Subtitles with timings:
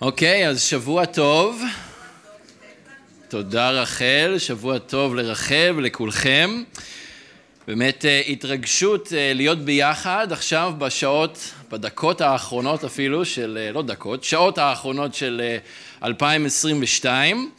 [0.00, 1.62] אוקיי, אז שבוע טוב.
[3.28, 6.62] תודה רחל, שבוע טוב לרחל ולכולכם.
[7.66, 14.24] באמת אה, התרגשות אה, להיות ביחד עכשיו בשעות, בדקות האחרונות אפילו של, אה, לא דקות,
[14.24, 15.42] שעות האחרונות של
[16.04, 17.50] 2022.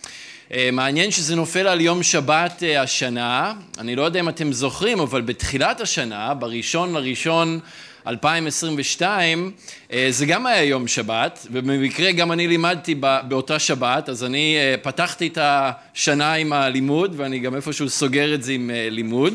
[0.72, 5.82] מעניין שזה נופל על יום שבת השנה, אני לא יודע אם אתם זוכרים, אבל בתחילת
[5.82, 7.60] השנה, בראשון לראשון
[8.08, 9.52] 2022,
[9.94, 12.96] אה, זה גם היה יום שבת, ובמקרה גם אני לימדתי
[13.28, 18.44] באותה שבת, אז אני אה, פתחתי את השנה עם הלימוד, ואני גם איפשהו סוגר את
[18.44, 19.34] זה עם אה, לימוד.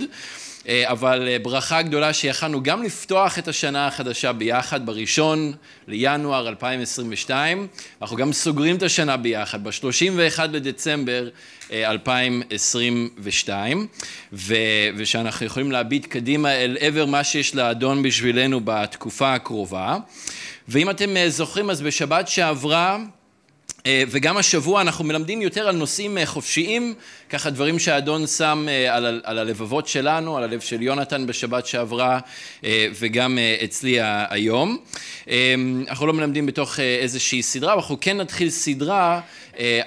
[0.68, 5.52] אה, אבל אה, ברכה גדולה שיכלנו גם לפתוח את השנה החדשה ביחד בראשון
[5.88, 7.66] לינואר 2022,
[8.02, 11.28] אנחנו גם סוגרים את השנה ביחד ב-31 לדצמבר
[11.72, 13.86] 2022,
[14.50, 19.96] אה, ושאנחנו יכולים להביט קדימה אל עבר מה שיש לאדון בשבילנו בתקופה הקרובה.
[20.68, 23.19] ואם אתם זוכרים, אז בשבת שעברה אה,
[23.88, 26.94] וגם השבוע אנחנו מלמדים יותר על נושאים אה, חופשיים,
[27.30, 32.18] ככה דברים שהאדון שם אה, על, על הלבבות שלנו, על הלב של יונתן בשבת שעברה
[32.98, 34.78] וגם אצלי היום.
[35.88, 39.20] אנחנו לא מלמדים בתוך איזושהי סדרה, אנחנו כן נתחיל סדרה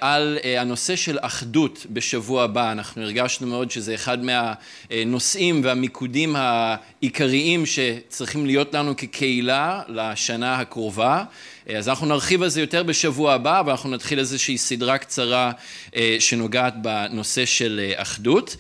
[0.01, 2.71] על הנושא של אחדות בשבוע הבא.
[2.71, 11.23] אנחנו הרגשנו מאוד שזה אחד מהנושאים והמיקודים העיקריים שצריכים להיות לנו כקהילה לשנה הקרובה.
[11.69, 15.51] אה, אז אנחנו נרחיב על זה יותר בשבוע הבא, ואנחנו נתחיל איזושהי סדרה קצרה
[15.95, 18.55] אה, שנוגעת בנושא של אה, אחדות.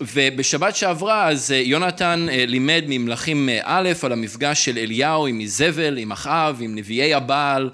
[0.00, 6.58] ובשבת שעברה אז יונתן לימד ממלכים א' על המפגש של אליהו עם איזבל, עם אחאב,
[6.60, 7.70] עם נביאי הבעל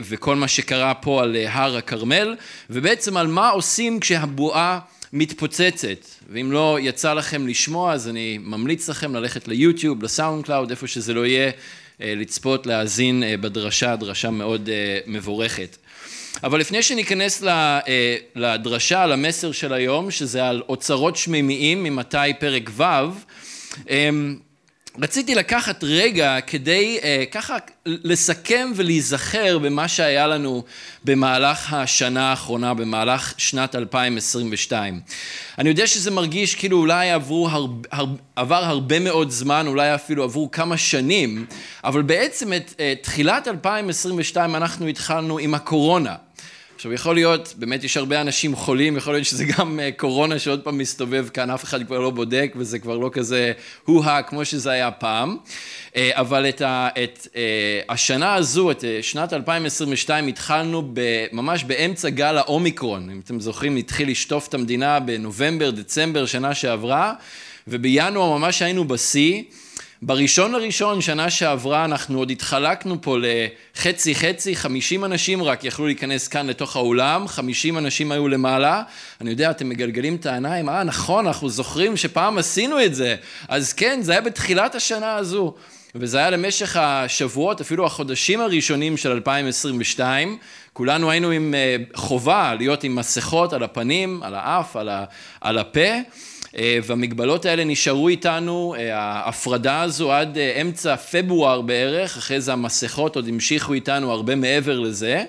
[0.00, 2.36] וכל מה שקרה פה על הר הכרמל,
[2.70, 4.78] ובעצם על מה עושים כשהבועה
[5.12, 6.06] מתפוצצת.
[6.30, 11.14] ואם לא יצא לכם לשמוע, אז אני ממליץ לכם ללכת ליוטיוב, ל SoundCloud, איפה שזה
[11.14, 11.50] לא יהיה.
[12.00, 15.76] אה, לצפות, להאזין אה, בדרשה, דרשה מאוד אה, מבורכת.
[16.44, 17.42] אבל לפני שניכנס
[18.34, 22.82] לדרשה, למסר של היום, שזה על אוצרות שמימיים ממתי פרק ו',
[23.90, 24.36] אמ,
[25.02, 30.64] רציתי לקחת רגע כדי uh, ככה לסכם ולהיזכר במה שהיה לנו
[31.04, 35.00] במהלך השנה האחרונה, במהלך שנת 2022.
[35.58, 40.24] אני יודע שזה מרגיש כאילו אולי עברו הר, הר, עבר הרבה מאוד זמן, אולי אפילו
[40.24, 41.46] עברו כמה שנים,
[41.84, 46.14] אבל בעצם את uh, תחילת 2022 אנחנו התחלנו עם הקורונה.
[46.76, 50.60] עכשיו יכול להיות, באמת יש הרבה אנשים חולים, יכול להיות שזה גם אה, קורונה שעוד
[50.60, 53.52] פעם מסתובב כאן, אף אחד כבר לא בודק וזה כבר לא כזה
[53.86, 55.36] הו-הא כמו שזה היה פעם,
[55.96, 60.92] אה, אבל את, ה, את אה, השנה הזו, את שנת 2022, התחלנו
[61.32, 67.12] ממש באמצע גל האומיקרון, אם אתם זוכרים, התחיל לשטוף את המדינה בנובמבר, דצמבר, שנה שעברה,
[67.68, 69.42] ובינואר ממש היינו בשיא.
[70.02, 76.28] בראשון לראשון, שנה שעברה, אנחנו עוד התחלקנו פה לחצי חצי, 50 אנשים רק יכלו להיכנס
[76.28, 78.82] כאן לתוך האולם, 50 אנשים היו למעלה.
[79.20, 83.16] אני יודע, אתם מגלגלים את העיניים, אה, נכון, אנחנו זוכרים שפעם עשינו את זה.
[83.48, 85.54] אז כן, זה היה בתחילת השנה הזו.
[85.94, 90.38] וזה היה למשך השבועות, אפילו החודשים הראשונים של 2022.
[90.72, 94.76] כולנו היינו עם אה, חובה להיות עם מסכות על הפנים, על האף,
[95.40, 95.90] על הפה.
[96.58, 102.52] אה, והמגבלות האלה נשארו איתנו, אה, ההפרדה הזו עד אה, אמצע פברואר בערך, אחרי זה
[102.52, 105.24] המסכות עוד המשיכו איתנו הרבה מעבר לזה.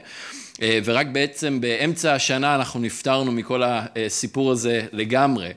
[0.83, 5.49] ורק בעצם באמצע השנה אנחנו נפטרנו מכל הסיפור הזה לגמרי.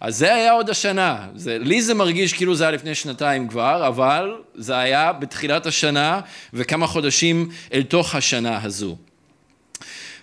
[0.00, 3.86] אז זה היה עוד השנה, זה, לי זה מרגיש כאילו זה היה לפני שנתיים כבר,
[3.86, 6.20] אבל זה היה בתחילת השנה
[6.54, 8.96] וכמה חודשים אל תוך השנה הזו.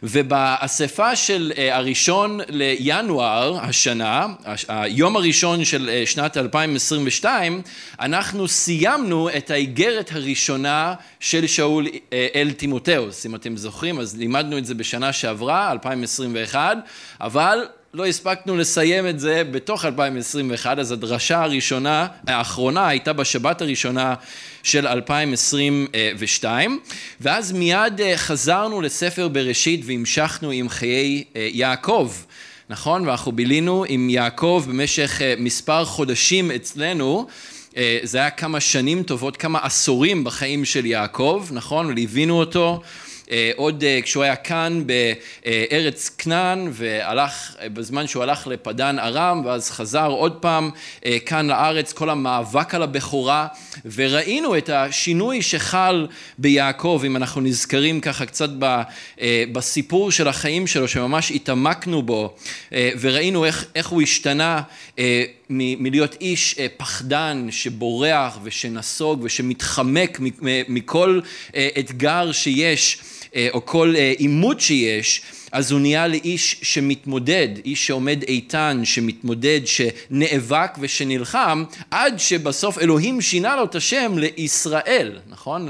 [0.08, 4.28] ובאספה של אה, הראשון לינואר השנה,
[4.68, 7.62] היום הראשון של אה, שנת 2022,
[8.00, 13.26] אנחנו סיימנו את האיגרת הראשונה של שאול אה, אל תימותאוס.
[13.26, 16.78] אם אתם זוכרים, אז לימדנו את זה בשנה שעברה, 2021,
[17.22, 17.60] אבל
[17.96, 24.14] לא הספקנו לסיים את זה בתוך 2021, אז הדרשה הראשונה, האחרונה הייתה בשבת הראשונה
[24.64, 26.80] של 2022,
[27.22, 32.12] ואז מיד אה, חזרנו לספר בראשית והמשכנו עם חיי אה, יעקב.
[32.70, 33.08] נכון?
[33.08, 37.28] ואנחנו בילינו עם יעקב במשך אה, מספר חודשים אצלנו.
[38.04, 41.96] זה היה כמה שנים טובות, כמה עשורים בחיים של יעקב, נכון?
[41.96, 42.82] ליווינו אותו.
[43.32, 49.42] אה, עוד אה, כשהוא היה כאן בארץ כנען והלך, אה, בזמן שהוא הלך לפדן ארם
[49.46, 50.72] ואז חזר עוד פעם
[51.26, 53.48] כאן לארץ, כל המאבק על הבכורה
[53.96, 56.08] וראינו את השינוי שחל
[56.38, 58.50] ביעקב, אם אנחנו נזכרים ככה קצת
[59.52, 62.36] בסיפור של החיים שלו שממש התעמקנו בו
[62.72, 64.62] וראינו איך, איך הוא השתנה
[65.50, 70.20] מלהיות איש פחדן שבורח ושנסוג ושמתחמק
[70.68, 71.20] מכל
[71.80, 72.98] אתגר שיש
[73.54, 75.22] או כל עימות שיש
[75.56, 83.56] אז הוא נהיה לאיש שמתמודד, איש שעומד איתן, שמתמודד, שנאבק ושנלחם, עד שבסוף אלוהים שינה
[83.56, 85.70] לו את השם לישראל, נכון?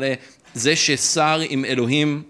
[0.55, 2.23] לזה ששר עם אלוהים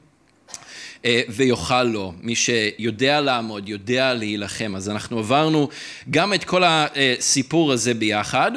[1.06, 4.74] אה, ויאכל לו, מי שיודע לעמוד, יודע להילחם.
[4.76, 5.70] אז אנחנו עברנו
[6.10, 8.52] גם את כל הסיפור הזה ביחד.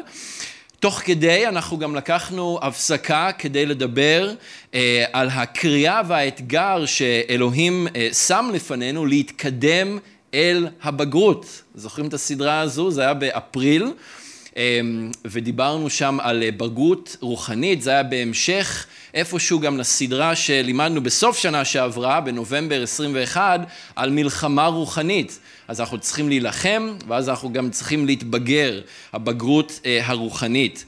[0.81, 4.35] תוך כדי אנחנו גם לקחנו הפסקה כדי לדבר
[4.75, 9.99] אה, על הקריאה והאתגר שאלוהים אה, שם לפנינו להתקדם
[10.35, 11.63] אל הבגרות.
[11.75, 12.91] זוכרים את הסדרה הזו?
[12.91, 13.93] זה היה באפריל.
[14.57, 14.81] אה,
[15.25, 22.21] ודיברנו שם על בגרות רוחנית, זה היה בהמשך איפשהו גם לסדרה שלימדנו בסוף שנה שעברה,
[22.21, 23.61] בנובמבר 21,
[23.97, 25.39] על מלחמה רוחנית.
[25.69, 28.81] אז אנחנו צריכים להילחם, ואז אנחנו גם צריכים להתבגר,
[29.13, 30.85] הבגרות אה, הרוחנית.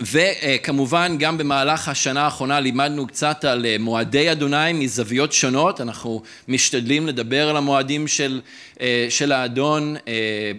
[0.00, 7.06] וכמובן גם במהלך השנה האחרונה לימדנו קצת על אה, מועדי אדוני מזוויות שונות, אנחנו משתדלים
[7.06, 8.40] לדבר על המועדים של,
[8.80, 10.12] אה, של האדון אה,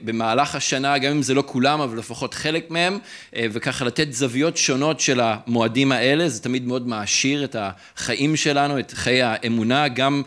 [0.03, 2.99] במהלך השנה, גם אם זה לא כולם אבל לפחות חלק מהם,
[3.35, 8.91] וככה לתת זוויות שונות של המועדים האלה, זה תמיד מאוד מעשיר את החיים שלנו, את
[8.95, 10.21] חיי האמונה, גם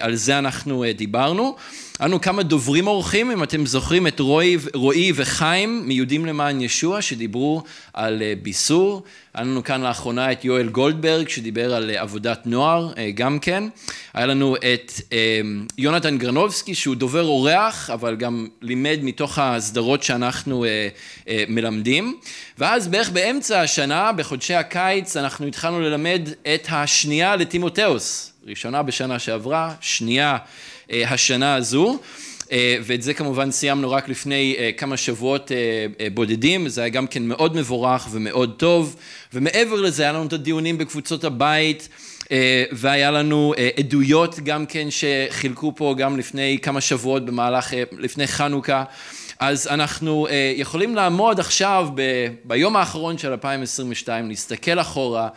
[0.00, 1.56] על זה אנחנו דיברנו.
[2.00, 7.62] אנו כמה דוברים אורחים, אם אתם זוכרים את רועי, רועי וחיים מיהודים למען ישוע שדיברו
[7.92, 9.02] על אה, ביסור.
[9.34, 13.64] היה לנו כאן לאחרונה את יואל גולדברג שדיבר על אה, עבודת נוער אה, גם כן.
[14.14, 14.92] היה לנו את
[15.78, 20.64] יונתן גרנובסקי שהוא דובר אורח אבל גם לימד מתוך הסדרות שאנחנו
[21.48, 22.16] מלמדים.
[22.58, 28.32] ואז בערך באמצע השנה, בחודשי הקיץ, אנחנו התחלנו ללמד את השנייה לטימותאוס.
[28.46, 30.36] ראשונה בשנה שעברה, שנייה
[30.90, 31.98] השנה הזו.
[32.52, 35.50] אה, ואת זה כמובן סיימנו רק לפני אה, כמה שבועות
[36.14, 38.96] בודדים, זה היה גם כן מאוד מבורך ומאוד טוב,
[39.32, 41.88] ומעבר לזה היה לנו את הדיונים בקבוצות הבית,
[42.72, 48.84] והיה לנו עדויות גם כן שחילקו פה גם לפני כמה שבועות במהלך, לפני חנוכה.
[49.38, 50.26] אז אנחנו
[50.56, 52.02] יכולים לעמוד עכשיו ב,
[52.44, 55.28] ביום האחרון של 2022, להסתכל אחורה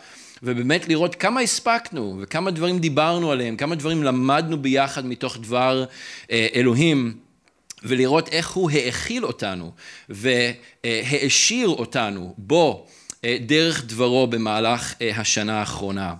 [0.42, 5.84] ובאמת לראות כמה הספקנו וכמה דברים דיברנו עליהם, כמה דברים למדנו ביחד מתוך דבר
[6.30, 7.28] אה, אלוהים.
[7.82, 9.72] ולראות איך הוא האכיל אותנו
[10.08, 12.86] והעשיר אותנו בו
[13.24, 16.14] אה, דרך דברו במהלך אה, השנה האחרונה.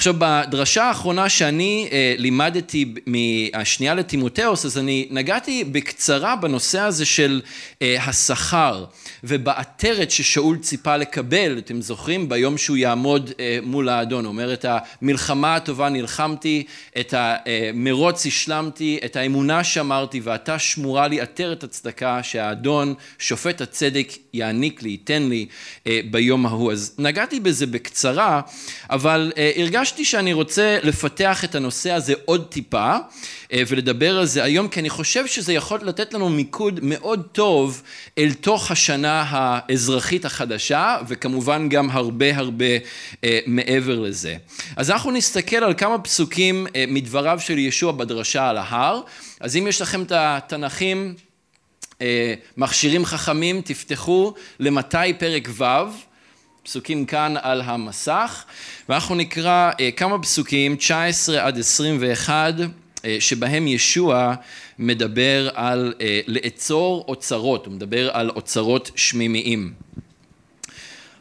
[0.00, 7.40] עכשיו בדרשה האחרונה שאני אה, לימדתי מהשנייה לטימותאוס אז אני נגעתי בקצרה בנושא הזה של
[7.82, 8.84] אה, השכר
[9.24, 12.28] ובעטרת ששאול ציפה לקבל, אתם זוכרים?
[12.28, 16.64] ביום שהוא יעמוד אה, מול האדון, הוא אומר את המלחמה הטובה נלחמתי,
[17.00, 24.82] את המרוץ השלמתי, את האמונה שמרתי ועתה שמורה לי עטרת הצדקה שהאדון שופט הצדק יעניק
[24.82, 25.46] לי, ייתן לי
[26.10, 26.72] ביום ההוא.
[26.72, 28.40] אז נגעתי בזה בקצרה,
[28.90, 32.96] אבל הרגשתי הרגשתי שאני רוצה לפתח את הנושא הזה עוד טיפה
[33.52, 37.82] אה, ולדבר על זה היום, כי אני חושב שזה יכול לתת לנו מיקוד מאוד טוב
[38.18, 42.64] אל תוך השנה האזרחית החדשה, וכמובן גם הרבה הרבה
[43.24, 44.36] אה, מעבר לזה.
[44.76, 49.00] אז אנחנו נסתכל על כמה פסוקים אה, מדבריו של ישוע בדרשה על ההר.
[49.40, 51.14] אז אם יש לכם את התנ"כים,
[52.56, 56.09] מכשירים חכמים, תפתחו למתי פרק ו'.
[56.62, 58.44] פסוקים כאן על המסך,
[58.88, 62.54] ואנחנו נקרא אה, כמה פסוקים, 19 עד 21,
[63.04, 64.34] אה, שבהם ישוע
[64.78, 69.72] מדבר על אה, לאצור אוצרות, הוא מדבר על אוצרות שמימיים.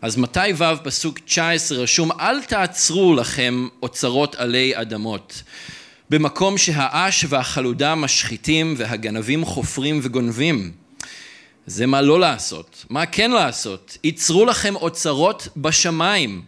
[0.02, 5.44] אז מתי ו' פסוק 19 רשום אל תעצרו לכם אוצרות עלי אדמות
[6.10, 10.72] במקום שהאש והחלודה משחיתים והגנבים חופרים וגונבים
[11.70, 12.86] זה מה לא לעשות.
[12.90, 13.98] מה כן לעשות?
[14.04, 16.42] ייצרו לכם אוצרות בשמיים,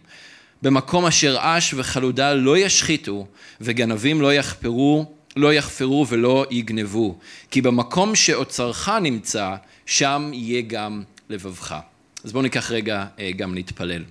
[0.62, 3.26] במקום אשר אש וחלודה לא ישחיתו,
[3.60, 7.18] וגנבים לא יחפרו, לא יחפרו ולא יגנבו.
[7.50, 9.54] כי במקום שאוצרך נמצא,
[9.86, 11.76] שם יהיה גם לבבך.
[12.24, 14.04] אז בואו ניקח רגע אה, גם להתפלל.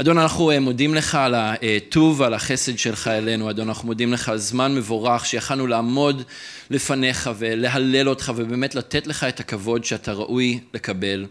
[0.00, 4.28] אדון, אנחנו אה, מודים לך על הטוב ועל החסד שלך אלינו, אדון, אנחנו מודים לך
[4.28, 6.22] על זמן מבורך שיכלנו לעמוד
[6.70, 11.26] לפניך ולהלל אותך ובאמת לתת לך את הכבוד שאתה ראוי לקבל.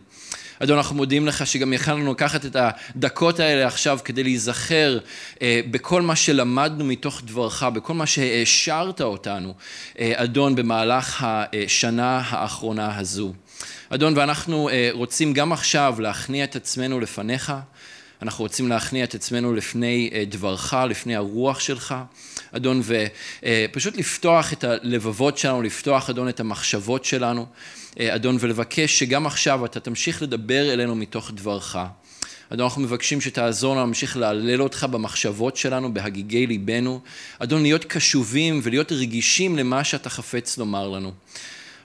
[0.59, 4.99] אדון, אנחנו מודים לך שגם יכלנו לקחת את הדקות האלה עכשיו כדי להיזכר
[5.41, 9.53] אה, בכל מה שלמדנו מתוך דברך, בכל מה שהעשרת אותנו,
[9.99, 13.33] אה, אדון, במהלך השנה האחרונה הזו.
[13.89, 17.53] אדון, ואנחנו רוצים גם עכשיו להכניע את עצמנו לפניך.
[18.21, 21.95] אנחנו רוצים להכניע את עצמנו לפני דברך, לפני הרוח שלך,
[22.51, 27.45] אדון, ופשוט לפתוח את הלבבות שלנו, לפתוח, אדון, את המחשבות שלנו,
[27.99, 31.75] אדון, ולבקש שגם עכשיו אתה תמשיך לדבר אלינו מתוך דברך.
[32.49, 36.99] אדון, אנחנו מבקשים שתעזור לנו להמשיך להלל אותך במחשבות שלנו, בהגיגי ליבנו.
[37.39, 41.11] אדון, להיות קשובים ולהיות רגישים למה שאתה חפץ לומר לנו.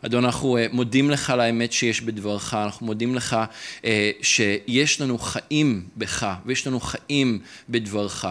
[0.07, 3.37] אדון, אנחנו אה, מודים לך על האמת שיש בדברך, אנחנו מודים לך
[3.85, 8.25] אה, שיש לנו חיים בך ויש לנו חיים בדברך.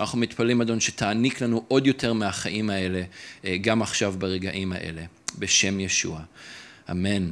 [0.00, 3.02] אנחנו מתפללים, אדון, שתעניק לנו עוד יותר מהחיים האלה,
[3.44, 5.02] אה, גם עכשיו ברגעים האלה,
[5.38, 6.20] בשם ישוע.
[6.90, 7.30] אמן.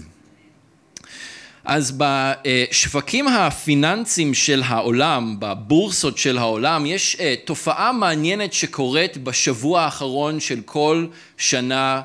[1.64, 10.60] אז בשווקים הפיננסיים של העולם, בבורסות של העולם, יש תופעה מעניינת שקורית בשבוע האחרון של
[10.64, 12.02] כל שנה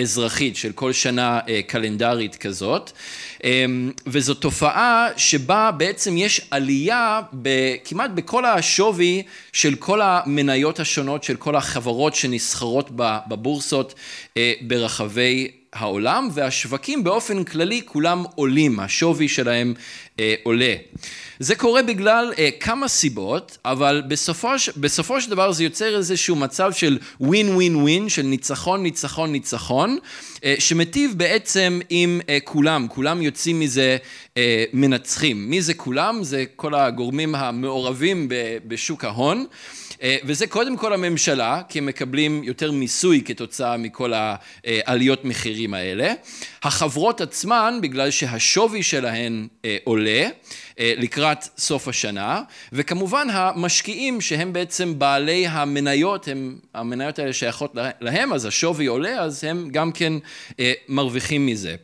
[0.00, 2.92] אזרחית, של כל שנה אה, קלנדרית כזאת,
[3.44, 7.20] אמ, וזו תופעה שבה בעצם יש עלייה
[7.84, 9.22] כמעט בכל השווי
[9.52, 12.90] של כל המניות השונות, של כל החברות שנסחרות
[13.28, 13.94] בבורסות
[14.60, 19.74] ברחבי העולם והשווקים באופן כללי כולם עולים, השווי שלהם
[20.20, 20.74] אה, עולה.
[21.42, 26.72] זה קורה בגלל אה, כמה סיבות, אבל בסופו, בסופו של דבר זה יוצר איזשהו מצב
[26.72, 29.98] של ווין ווין ווין, של ניצחון, ניצחון, ניצחון,
[30.44, 33.96] אה, שמטיב בעצם עם אה, כולם, כולם יוצאים מזה
[34.36, 35.50] אה, מנצחים.
[35.50, 36.24] מי זה כולם?
[36.24, 38.28] זה כל הגורמים המעורבים
[38.66, 39.46] בשוק ההון.
[40.02, 44.12] אה, וזה קודם כל הממשלה, כי הם מקבלים יותר מיסוי כתוצאה מכל
[44.64, 46.12] העליות מחירים האלה.
[46.62, 50.28] החברות עצמן, בגלל שהשווי שלהן אה, עולה
[50.78, 52.42] אה, לקראת סוף השנה,
[52.72, 59.44] וכמובן המשקיעים שהם בעצם בעלי המניות, הם, המניות האלה שייכות להם, אז השווי עולה, אז
[59.44, 60.12] הם גם כן
[60.88, 61.76] מרוויחים מזה.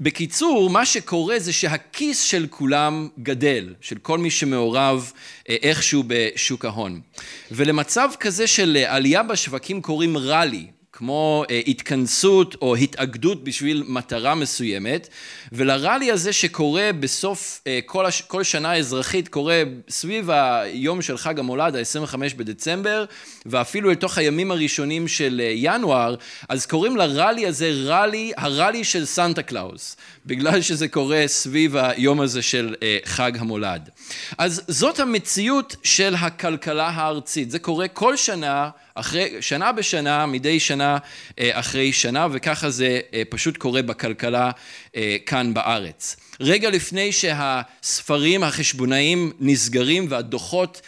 [0.00, 5.12] בקיצור, מה שקורה זה שהכיס של כולם גדל, של כל מי שמעורב
[5.48, 7.00] אה, איכשהו בשוק ההון.
[7.50, 10.66] ולמצב כזה של עלייה בשווקים קוראים ראלי,
[11.00, 15.08] כמו אה, התכנסות או התאגדות בשביל מטרה מסוימת,
[15.52, 18.22] ולראלי הזה שקורה בסוף אה, כל, הש...
[18.22, 23.04] כל שנה אזרחית, קורה סביב היום של חג המולד, ה-25 בדצמבר,
[23.46, 26.14] ואפילו לתוך הימים הראשונים של אה, ינואר,
[26.48, 32.42] אז קוראים לראלי הזה ראלי, הראלי של סנטה קלאוס, בגלל שזה קורה סביב היום הזה
[32.42, 33.88] של חג המולד.
[34.38, 40.98] אז זאת המציאות של הכלכלה הארצית, זה קורה כל שנה אחרי, שנה בשנה, מדי שנה
[41.38, 44.50] אה, אחרי שנה, וככה זה אה, פשוט קורה בכלכלה
[44.96, 46.16] אה, כאן בארץ.
[46.40, 50.80] רגע לפני שהספרים החשבונאיים נסגרים והדוחות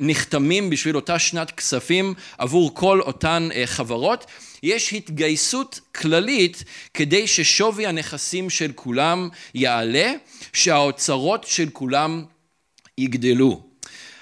[0.00, 4.26] נחתמים בשביל אותה שנת כספים עבור כל אותן חברות,
[4.62, 6.64] יש התגייסות כללית
[6.94, 10.12] כדי ששווי הנכסים של כולם יעלה,
[10.52, 12.24] שהאוצרות של כולם
[12.98, 13.69] יגדלו.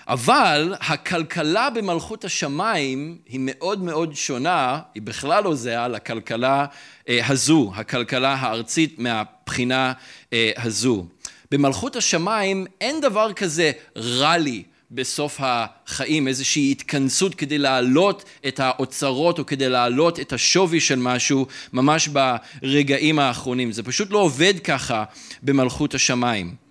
[0.09, 6.67] אבל הכלכלה במלכות השמיים היא מאוד מאוד שונה, היא בכלל לא זהה לכלכלה
[7.09, 9.93] אה, הזו, הכלכלה הארצית מהבחינה
[10.33, 11.07] אה, הזו.
[11.50, 19.38] במלכות השמיים אין דבר כזה רע לי בסוף החיים, איזושהי התכנסות כדי להעלות את האוצרות
[19.38, 23.73] או כדי להעלות את השווי של משהו ממש ברגעים האחרונים.
[23.73, 25.05] זה פשוט לא עובד ככה
[25.43, 26.68] במלכות השמיים.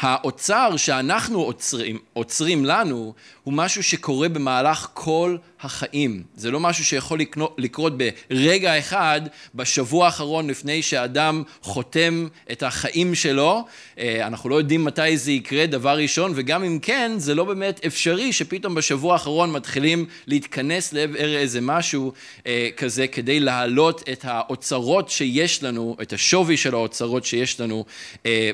[0.00, 6.22] האוצר שאנחנו עוצרים, עוצרים לנו הוא משהו שקורה במהלך כל החיים.
[6.36, 7.18] זה לא משהו שיכול
[7.58, 7.92] לקרות
[8.30, 9.20] ברגע אחד,
[9.54, 13.64] בשבוע האחרון לפני שאדם חותם את החיים שלו.
[13.98, 17.80] אה, אנחנו לא יודעים מתי זה יקרה, דבר ראשון, וגם אם כן, זה לא באמת
[17.86, 22.12] אפשרי שפתאום בשבוע האחרון מתחילים להתכנס לעבר איזה משהו
[22.46, 27.84] אה, כזה כדי להעלות את האוצרות שיש לנו, את השווי של האוצרות שיש לנו
[28.26, 28.50] אה,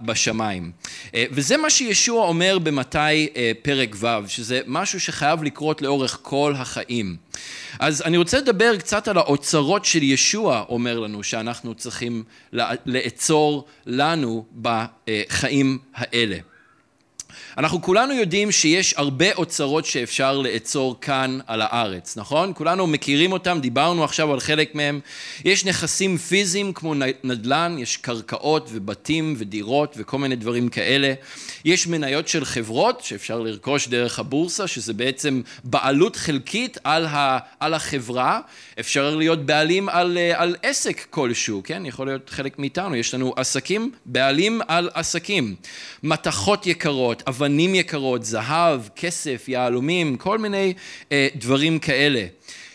[0.00, 0.72] בשמיים.
[1.30, 3.28] וזה מה שישוע אומר במתי
[3.62, 7.16] פרק ו', שזה משהו שחייב לקרות לאורך כל החיים.
[7.78, 12.24] אז אני רוצה לדבר קצת על האוצרות של ישוע אומר לנו שאנחנו צריכים
[12.86, 16.36] לאצור לנו בחיים האלה.
[17.58, 22.52] אנחנו כולנו יודעים שיש הרבה אוצרות שאפשר לאצור כאן על הארץ, נכון?
[22.54, 25.00] כולנו מכירים אותם, דיברנו עכשיו על חלק מהם.
[25.44, 26.94] יש נכסים פיזיים כמו
[27.24, 31.14] נדל"ן, יש קרקעות ובתים ודירות וכל מיני דברים כאלה.
[31.64, 37.74] יש מניות של חברות שאפשר לרכוש דרך הבורסה, שזה בעצם בעלות חלקית על, ה, על
[37.74, 38.40] החברה.
[38.80, 41.86] אפשר להיות בעלים על, על עסק כלשהו, כן?
[41.86, 45.54] יכול להיות חלק מאיתנו, יש לנו עסקים, בעלים על עסקים.
[46.02, 50.74] מתכות יקרות, אבנים יקרות, זהב, כסף, יהלומים, כל מיני
[51.12, 52.26] אה, דברים כאלה.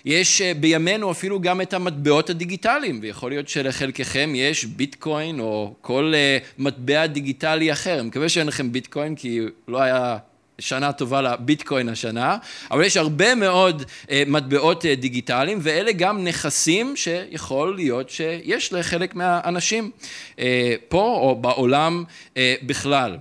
[0.05, 6.13] יש אה, בימינו אפילו גם את המטבעות הדיגיטליים, ויכול להיות שלחלקכם יש ביטקוין או כל
[6.15, 7.99] אה, מטבע דיגיטלי אחר.
[7.99, 10.17] אני מקווה שאין לכם ביטקוין, כי לא היה
[10.59, 12.37] שנה טובה לביטקוין השנה,
[12.71, 19.91] אבל יש הרבה מאוד אה, מטבעות דיגיטליים, ואלה גם נכסים שיכול להיות שיש לחלק מהאנשים
[20.89, 22.03] פה או בעולם
[22.63, 23.17] בכלל.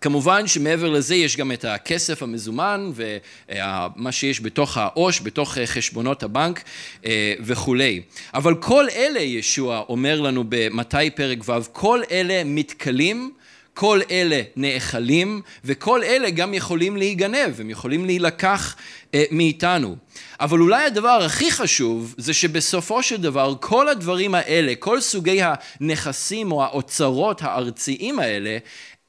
[0.00, 6.62] כמובן שמעבר לזה יש גם את הכסף המזומן ומה שיש בתוך העו"ש, בתוך חשבונות הבנק
[7.06, 8.02] אה, וכולי.
[8.34, 13.32] אבל כל אלה, ישוע אומר לנו במתי פרק ו', כל אלה מתכלים
[13.74, 18.76] כל אלה נאכלים, וכל אלה גם יכולים להיגנב, הם יכולים להילקח
[19.14, 19.96] אה, מאיתנו.
[20.40, 26.52] אבל אולי הדבר הכי חשוב זה שבסופו של דבר כל הדברים האלה, כל סוגי הנכסים
[26.52, 28.58] או האוצרות הארציים האלה,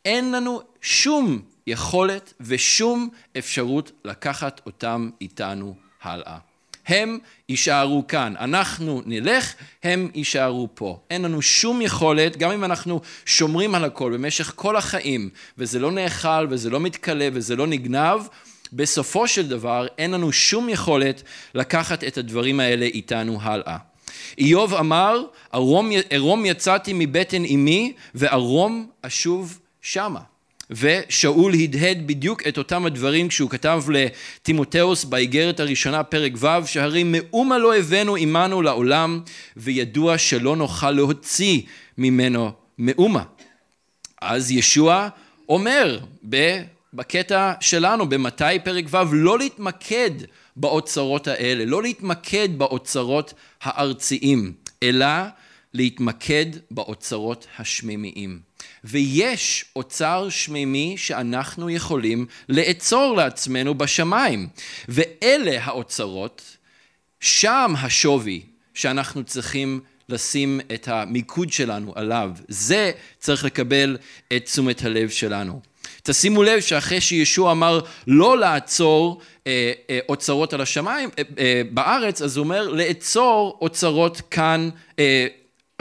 [0.05, 6.37] אין לנו שום יכולת ושום אפשרות לקחת אותם איתנו הלאה.
[6.87, 7.17] הם
[7.49, 9.53] יישארו כאן, אנחנו נלך,
[9.83, 10.99] הם יישארו פה.
[11.09, 15.91] אין לנו שום יכולת, גם אם אנחנו שומרים על הכל במשך כל החיים, וזה לא
[15.91, 18.21] נאכל וזה לא מתכלה וזה לא נגנב,
[18.73, 21.23] בסופו של דבר אין לנו שום יכולת
[21.55, 23.77] לקחת את הדברים האלה איתנו הלאה.
[24.37, 25.23] איוב אמר,
[26.09, 30.19] ערום יצאתי מבטן אמי וערום אשוב שמה.
[30.71, 37.57] ושאול הדהד בדיוק את אותם הדברים כשהוא כתב לטימותאוס באיגרת הראשונה פרק ו' שהרי מאומה
[37.57, 39.21] לא הבאנו עמנו לעולם
[39.57, 41.61] וידוע שלא נוכל להוציא
[41.97, 43.23] ממנו מאומה.
[44.21, 45.09] אז ישוע
[45.49, 45.99] אומר
[46.93, 50.11] בקטע שלנו במתי פרק ו' לא להתמקד
[50.55, 55.07] באוצרות האלה, לא להתמקד באוצרות הארציים, אלא
[55.73, 58.50] להתמקד באוצרות השמימיים.
[58.83, 64.47] ויש אוצר שמימי שאנחנו יכולים לאצור לעצמנו בשמיים.
[64.89, 66.57] ואלה האוצרות,
[67.19, 68.41] שם השווי
[68.73, 72.31] שאנחנו צריכים לשים את המיקוד שלנו עליו.
[72.47, 73.97] זה צריך לקבל
[74.33, 75.61] את תשומת הלב שלנו.
[76.03, 82.21] תשימו לב שאחרי שישוע אמר לא לעצור אה, אה, אוצרות על השמיים אה, אה, בארץ,
[82.21, 84.69] אז הוא אומר לאצור אוצרות כאן
[84.99, 85.27] אה,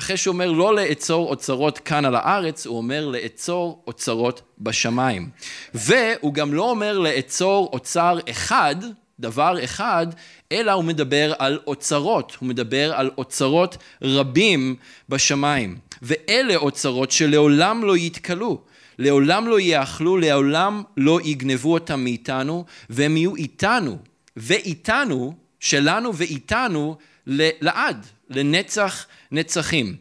[0.00, 5.28] אחרי שהוא אומר לא לאצור אוצרות כאן על הארץ, הוא אומר לאצור אוצרות בשמיים.
[5.74, 8.76] והוא גם לא אומר לאצור אוצר אחד,
[9.20, 10.06] דבר אחד,
[10.52, 14.76] אלא הוא מדבר על אוצרות, הוא מדבר על אוצרות רבים
[15.08, 15.78] בשמיים.
[16.02, 18.60] ואלה אוצרות שלעולם לא יתכלו,
[18.98, 23.98] לעולם לא יאכלו, לעולם לא יגנבו אותם מאיתנו, והם יהיו איתנו,
[24.36, 29.96] ואיתנו, שלנו ואיתנו, לעד, לנצח נצחים.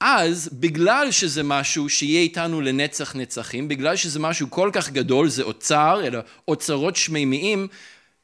[0.00, 5.42] אז בגלל שזה משהו שיהיה איתנו לנצח נצחים, בגלל שזה משהו כל כך גדול, זה
[5.42, 7.68] אוצר, אלא אוצרות שמימיים,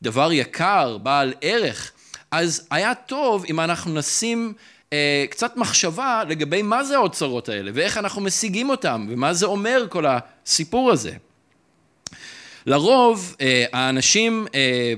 [0.02, 1.92] דבר יקר, בעל ערך,
[2.30, 4.52] אז היה טוב אם אנחנו נשים
[4.92, 9.86] אה, קצת מחשבה לגבי מה זה האוצרות האלה, ואיך אנחנו משיגים אותם, ומה זה אומר
[9.88, 11.12] כל הסיפור הזה.
[12.66, 14.94] לרוב אה, האנשים אה,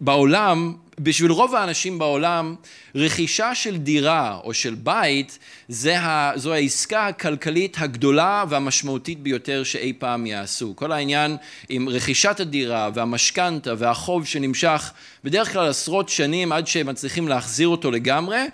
[0.00, 2.54] בעולם בשביל רוב האנשים בעולם,
[2.94, 9.92] רכישה של דירה או של בית זה ה, זו העסקה הכלכלית הגדולה והמשמעותית ביותר שאי
[9.98, 10.72] פעם יעשו.
[10.76, 11.36] כל העניין
[11.68, 14.92] עם רכישת הדירה והמשכנתה והחוב שנמשך
[15.24, 18.44] בדרך כלל עשרות שנים עד שהם מצליחים להחזיר אותו לגמרי,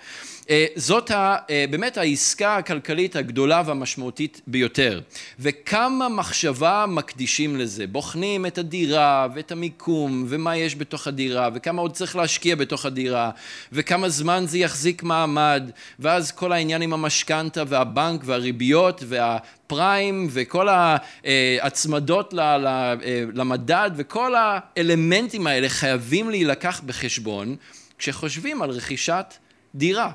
[0.77, 5.01] זאת ה, אה, באמת העסקה הכלכלית הגדולה והמשמעותית ביותר.
[5.39, 11.93] וכמה מחשבה מקדישים לזה, בוחנים את הדירה ואת המיקום ומה יש בתוך הדירה וכמה עוד
[11.93, 13.31] צריך להשקיע בתוך הדירה
[13.73, 22.35] וכמה זמן זה יחזיק מעמד ואז כל העניין עם המשכנתה והבנק והריביות והפריים וכל ההצמדות
[22.39, 22.97] אה,
[23.35, 27.57] למדד וכל האלמנטים האלה חייבים להילקח בחשבון
[27.99, 29.35] כשחושבים על רכישת
[29.75, 30.13] דירה.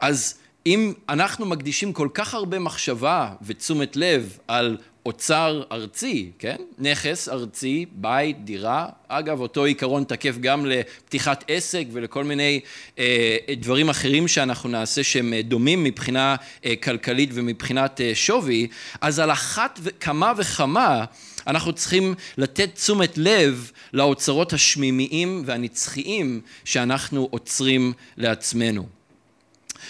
[0.00, 0.34] אז
[0.66, 6.56] אם אנחנו מקדישים כל כך הרבה מחשבה ותשומת לב על אוצר ארצי, כן?
[6.78, 8.86] נכס ארצי, בית, דירה.
[9.08, 12.60] אגב, אותו עיקרון תקף גם לפתיחת עסק ולכל מיני
[12.98, 18.66] אה, דברים אחרים שאנחנו נעשה שהם דומים מבחינה אה, כלכלית ומבחינת אה, שווי,
[19.00, 21.04] אז על אחת כמה וכמה
[21.46, 28.97] אנחנו צריכים לתת תשומת לב לאוצרות השמימיים והנצחיים שאנחנו עוצרים לעצמנו.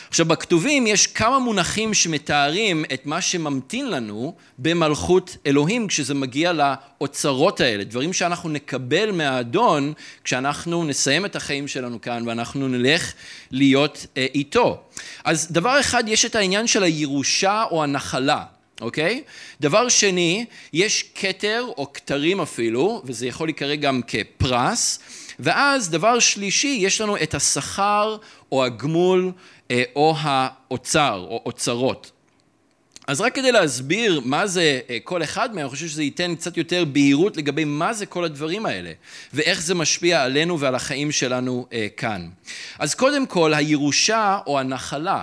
[0.08, 7.60] עכשיו בכתובים יש כמה מונחים שמתארים את מה שממתין לנו במלכות אלוהים כשזה מגיע לאוצרות
[7.60, 9.92] האלה, דברים שאנחנו נקבל מהאדון
[10.24, 13.12] כשאנחנו נסיים את החיים שלנו כאן ואנחנו נלך
[13.50, 14.82] להיות אה, איתו.
[15.24, 18.44] אז דבר אחד יש את העניין של הירושה או הנחלה
[18.80, 19.22] אוקיי?
[19.60, 24.98] דבר שני, יש כתר או כתרים אפילו, וזה יכול להיקרא גם כפרס,
[25.38, 28.16] ואז דבר שלישי, יש לנו את השכר
[28.52, 29.32] או הגמול
[29.96, 32.10] או האוצר או אוצרות.
[33.08, 36.56] אז רק כדי להסביר מה זה אה, כל אחד מהם, אני חושב שזה ייתן קצת
[36.56, 38.92] יותר בהירות לגבי מה זה כל הדברים האלה,
[39.32, 42.28] ואיך זה משפיע עלינו ועל החיים שלנו אה, כאן.
[42.78, 45.22] אז קודם כל, הירושה או הנחלה,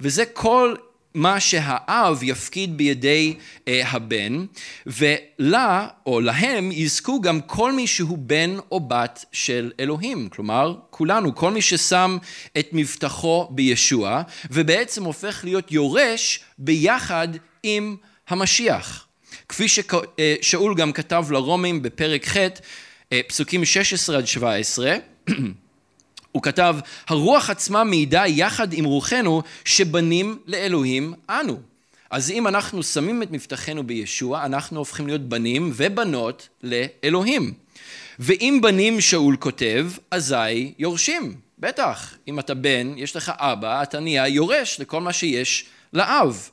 [0.00, 0.74] וזה כל
[1.14, 3.34] מה שהאב יפקיד בידי
[3.68, 4.44] אה, הבן,
[4.86, 11.34] ולה או להם יזכו גם כל מי שהוא בן או בת של אלוהים, כלומר כולנו,
[11.34, 12.18] כל מי ששם
[12.58, 17.28] את מבטחו בישוע, ובעצם הופך להיות יורש ביחד
[17.62, 17.96] עם
[18.28, 19.06] המשיח.
[19.48, 22.36] כפי ששאול גם כתב לרומים בפרק ח',
[23.12, 24.96] אה, פסוקים 16 עד 17,
[26.32, 26.76] הוא כתב,
[27.08, 31.60] הרוח עצמה מעידה יחד עם רוחנו שבנים לאלוהים אנו.
[32.10, 37.52] אז אם אנחנו שמים את מבטחנו בישוע, אנחנו הופכים להיות בנים ובנות לאלוהים.
[38.18, 41.34] ואם בנים שאול כותב, אזי יורשים.
[41.58, 46.48] בטח, אם אתה בן, יש לך אבא, אתה נהיה יורש לכל מה שיש לאב.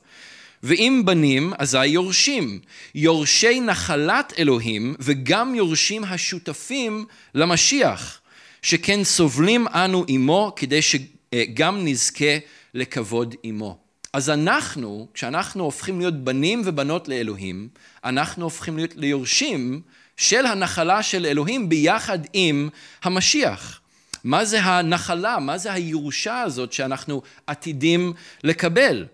[0.62, 2.60] ואם בנים, אזי יורשים.
[2.94, 8.19] יורשי נחלת אלוהים וגם יורשים השותפים למשיח.
[8.62, 12.38] שכן סובלים אנו עמו כדי שגם נזכה
[12.74, 13.78] לכבוד עמו.
[14.12, 17.68] אז אנחנו, כשאנחנו הופכים להיות בנים ובנות לאלוהים,
[18.04, 19.80] אנחנו הופכים להיות ליורשים
[20.16, 22.68] של הנחלה של אלוהים ביחד עם
[23.02, 23.80] המשיח.
[24.24, 25.38] מה זה הנחלה?
[25.38, 28.12] מה זה הירושה הזאת שאנחנו עתידים
[28.44, 29.06] לקבל?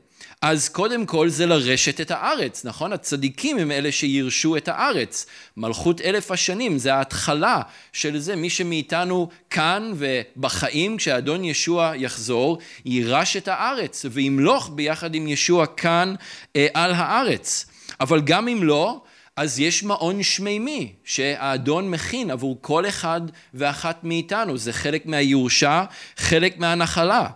[0.49, 2.93] אז קודם כל זה לרשת את הארץ, נכון?
[2.93, 5.27] הצדיקים הם אלה שירשו את הארץ.
[5.57, 7.61] מלכות אלף השנים זה ההתחלה
[7.93, 8.37] של זה.
[8.37, 16.15] מי שמאיתנו כאן ובחיים, כשאדון ישוע יחזור, יירש את הארץ וימלוך ביחד עם ישוע כאן
[16.57, 17.67] אה, על הארץ.
[18.01, 19.01] אבל גם אם לא,
[19.37, 23.21] אז יש מעון שמימי שהאדון מכין עבור כל אחד
[23.55, 24.59] ואחת מאיתנו.
[24.59, 25.85] זה חלק מהירושה,
[26.17, 27.27] חלק מהנחלה.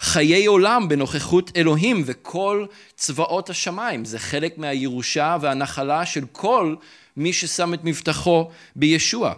[0.00, 4.04] חיי עולם בנוכחות אלוהים וכל צבאות השמיים.
[4.04, 6.74] זה חלק מהירושה והנחלה של כל
[7.16, 9.34] מי ששם את מבטחו בישוע.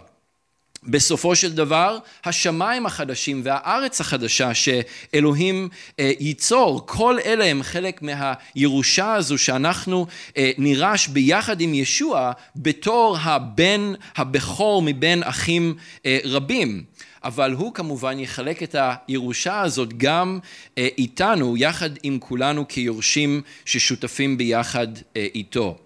[0.83, 5.69] בסופו של דבר השמיים החדשים והארץ החדשה שאלוהים
[5.99, 13.17] אה, ייצור, כל אלה הם חלק מהירושה הזו שאנחנו אה, נירש ביחד עם ישוע בתור
[13.21, 16.83] הבן הבכור מבין אחים אה, רבים.
[17.23, 18.75] אבל הוא כמובן יחלק את
[19.07, 20.39] הירושה הזאת גם
[20.77, 25.77] אה, איתנו, יחד עם כולנו כיורשים ששותפים ביחד אה, איתו.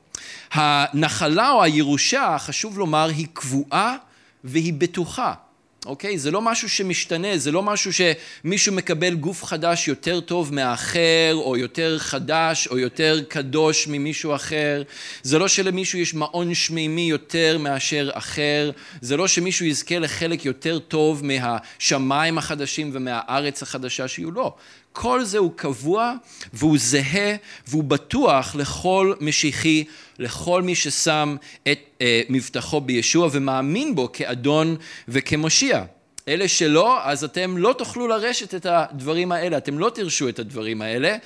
[0.53, 3.95] הנחלה או הירושה, חשוב לומר, היא קבועה
[4.43, 5.33] והיא בטוחה.
[5.85, 6.17] אוקיי?
[6.17, 11.57] זה לא משהו שמשתנה, זה לא משהו שמישהו מקבל גוף חדש יותר טוב מהאחר, או
[11.57, 14.83] יותר חדש, או יותר קדוש ממישהו אחר.
[15.23, 18.71] זה לא שלמישהו יש מעון שמימי יותר מאשר אחר.
[19.01, 24.31] זה לא שמישהו יזכה לחלק יותר טוב מהשמיים החדשים ומהארץ החדשה שיהיו.
[24.31, 24.53] לא.
[24.93, 26.13] כל זה הוא קבוע
[26.53, 27.35] והוא זהה
[27.67, 29.83] והוא בטוח לכל משיחי,
[30.19, 31.35] לכל מי ששם
[31.71, 34.75] את אה, מבטחו בישוע ומאמין בו כאדון
[35.07, 35.83] וכמושיע.
[36.27, 40.81] אלה שלא, אז אתם לא תוכלו לרשת את הדברים האלה, אתם לא תרשו את הדברים
[40.81, 41.17] האלה.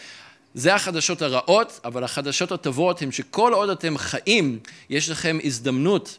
[0.54, 6.18] זה החדשות הרעות, אבל החדשות הטובות הן שכל עוד אתם חיים, יש לכם הזדמנות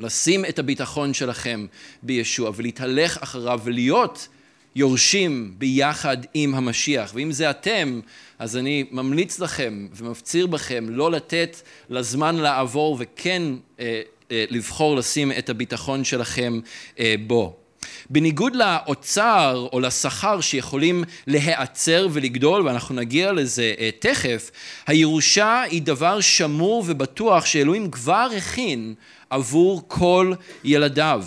[0.00, 1.66] לשים את הביטחון שלכם
[2.02, 4.28] בישוע ולהתהלך אחריו ולהיות
[4.76, 7.12] יורשים ביחד עם המשיח.
[7.14, 8.00] ואם זה אתם,
[8.38, 13.42] אז אני ממליץ לכם ומפציר בכם לא לתת לזמן לעבור וכן
[13.80, 16.60] אה, אה, לבחור לשים את הביטחון שלכם
[16.98, 17.56] אה, בו.
[18.10, 24.50] בניגוד לאוצר או לשכר שיכולים להיעצר ולגדול, ואנחנו נגיע לזה אה, תכף,
[24.86, 28.94] הירושה היא דבר שמור ובטוח שאלוהים כבר הכין
[29.30, 30.32] עבור כל
[30.64, 31.24] ילדיו.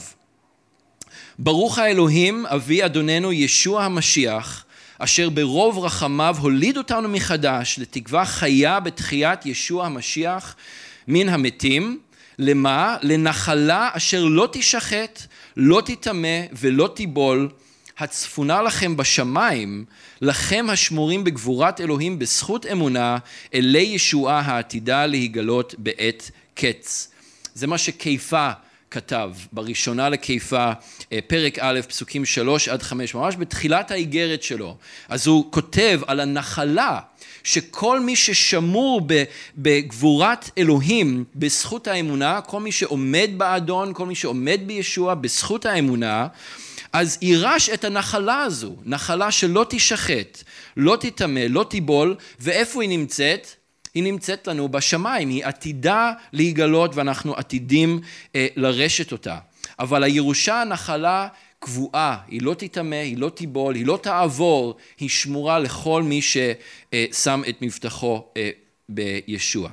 [1.39, 4.65] ברוך האלוהים אבי אדוננו ישוע המשיח
[4.99, 10.55] אשר ברוב רחמיו הוליד אותנו מחדש לתקווה חיה בתחיית ישוע המשיח
[11.07, 11.99] מן המתים
[12.39, 12.97] למה?
[13.01, 15.21] לנחלה אשר לא תשחט,
[15.57, 17.49] לא תטמא ולא תיבול
[17.97, 19.85] הצפונה לכם בשמיים,
[20.21, 23.17] לכם השמורים בגבורת אלוהים בזכות אמונה,
[23.53, 27.11] אלי ישועה העתידה להיגלות בעת קץ.
[27.53, 28.49] זה מה שכיפה
[28.91, 30.71] כתב בראשונה לקיפה,
[31.11, 34.77] אה, פרק א', פסוקים שלוש עד חמש, ממש בתחילת האיגרת שלו.
[35.09, 36.99] אז הוא כותב על הנחלה
[37.43, 39.01] שכל מי ששמור
[39.57, 46.27] בגבורת אלוהים בזכות האמונה, כל מי שעומד באדון, כל מי שעומד בישוע בזכות האמונה,
[46.93, 50.43] אז יירש את הנחלה הזו, נחלה שלא תשחט,
[50.77, 53.56] לא תטמא, לא תיבול, ואיפה היא נמצאת?
[53.97, 57.99] היא נמצאת לנו בשמיים, היא עתידה להיגלות ואנחנו עתידים
[58.35, 59.37] אה, לרשת אותה.
[59.79, 61.27] אבל הירושה הנחלה
[61.59, 67.41] קבועה, היא לא תטמא, היא לא תיבול, היא לא תעבור, היא שמורה לכל מי ששם
[67.49, 68.49] את מבטחו אה,
[68.89, 69.69] בישוע.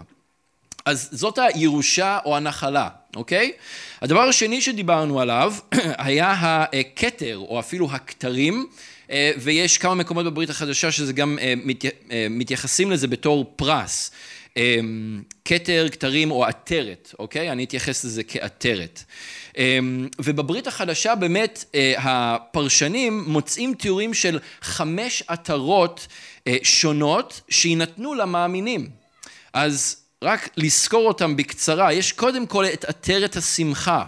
[0.84, 3.52] אז זאת הירושה או הנחלה, אוקיי?
[4.02, 5.54] הדבר השני שדיברנו עליו
[6.06, 8.93] היה הכתר או אפילו הכתרים אה,
[9.38, 11.54] ויש כמה מקומות בברית החדשה שזה גם אה,
[12.10, 14.10] אה, מתייחסים לזה בתור פרס.
[15.44, 17.50] כתר, כתרים או עטרת, אוקיי?
[17.50, 19.02] אני אתייחס לזה כעטרת.
[20.18, 21.64] ובברית החדשה באמת
[21.96, 26.06] הפרשנים מוצאים תיאורים של חמש עטרות
[26.62, 28.90] שונות שיינתנו למאמינים.
[29.52, 34.04] אז רק לזכור אותם בקצרה, יש קודם כל את עטרת השמחה.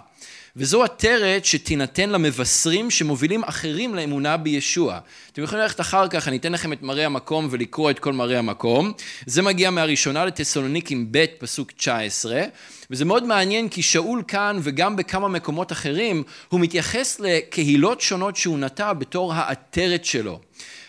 [0.59, 4.99] וזו עטרת שתינתן למבשרים שמובילים אחרים לאמונה בישוע.
[5.33, 8.39] אתם יכולים ללכת אחר כך, אני אתן לכם את מראה המקום ולקרוא את כל מראה
[8.39, 8.93] המקום.
[9.27, 12.43] זה מגיע מהראשונה לתסלוניקים ב' פסוק 19,
[12.91, 18.59] וזה מאוד מעניין כי שאול כאן וגם בכמה מקומות אחרים, הוא מתייחס לקהילות שונות שהוא
[18.59, 20.41] נטע בתור העטרת שלו.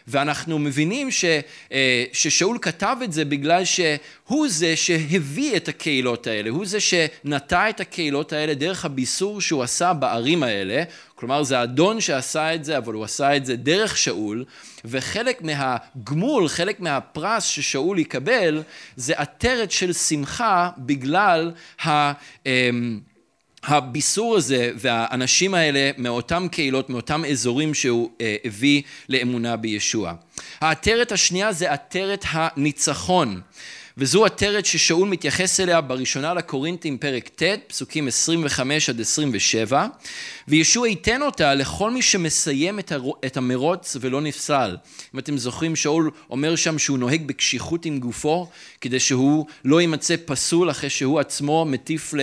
[0.08, 1.26] ואנחנו מבינים ש,
[1.72, 7.70] אה, ששאול כתב את זה בגלל שהוא זה שהביא את הקהילות האלה, הוא זה שנטע
[7.70, 10.84] את הקהילות האלה דרך הביסור שהוא עשה בערים האלה,
[11.16, 14.46] כלומר זה אדון שעשה את זה, אבל הוא עשה את זה דרך שאול,
[14.86, 18.64] וחלק מהגמול, חלק מהפרס ששאול יקבל,
[18.96, 21.52] זה עטרת של שמחה בגלל
[21.86, 22.12] ה...
[23.68, 30.14] הביסור הזה והאנשים האלה מאותם קהילות, מאותם אזורים שהוא אה, הביא לאמונה בישוע.
[30.62, 33.42] העטרת השנייה זה עטרת הניצחון.
[34.00, 39.88] וזו עטרת ששאול מתייחס אליה בראשונה לקורינתים פרק ט', פסוקים 25 עד 27,
[40.48, 42.80] וישוע ייתן אותה לכל מי שמסיים
[43.26, 44.78] את המרוץ ולא נפסל.
[45.14, 48.48] אם אתם זוכרים, שאול אומר שם שהוא נוהג בקשיחות עם גופו,
[48.82, 52.14] כדי שהוא לא יימצא פסול אחרי שהוא עצמו מטיף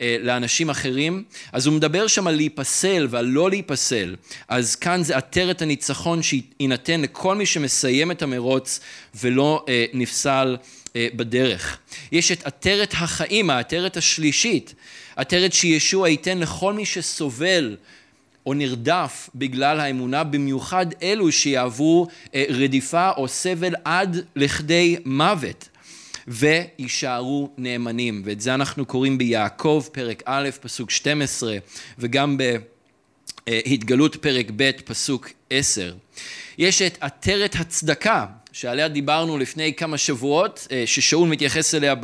[0.00, 4.16] אה, לאנשים אחרים, אז הוא מדבר שם על להיפסל ועל לא להיפסל.
[4.48, 8.80] אז כאן זה עטרת הניצחון שיינתן לכל מי שמסיים את המרוץ
[9.14, 10.56] ולא אה, נפסל.
[10.98, 11.78] אה, בדרך.
[12.12, 14.74] יש את עטרת החיים, העטרת השלישית,
[15.16, 17.76] עטרת שישוע ייתן לכל מי שסובל
[18.46, 25.68] או נרדף בגלל האמונה, במיוחד אלו שיעברו אה, רדיפה או סבל עד לכדי מוות.
[26.28, 28.22] ויישארו נאמנים.
[28.24, 31.56] ואת זה אנחנו קוראים ביעקב, פרק א', פסוק 12,
[31.98, 32.38] וגם
[33.46, 35.94] בהתגלות פרק ב', פסוק 10.
[36.58, 38.26] יש את עטרת הצדקה,
[38.60, 41.94] שעליה דיברנו לפני כמה שבועות, אה, ששאול מתייחס אליה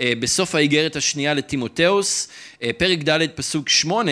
[0.00, 2.28] אה, בסוף האיגרת השנייה לטימותאוס,
[2.62, 4.10] אה, פרק ד' פסוק שמונה,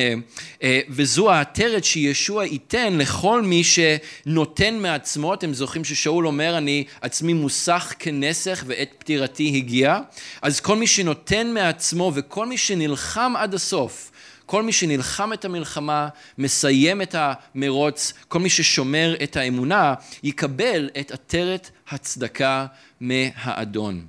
[0.88, 7.94] וזו העטרת שישוע ייתן לכל מי שנותן מעצמו, אתם זוכרים ששאול אומר אני עצמי מוסך
[7.98, 9.98] כנסך ועת פטירתי הגיע,
[10.42, 14.11] אז כל מי שנותן מעצמו וכל מי שנלחם עד הסוף
[14.52, 21.10] כל מי שנלחם את המלחמה, מסיים את המרוץ, כל מי ששומר את האמונה, יקבל את
[21.10, 22.66] עטרת הצדקה
[23.00, 24.06] מהאדון.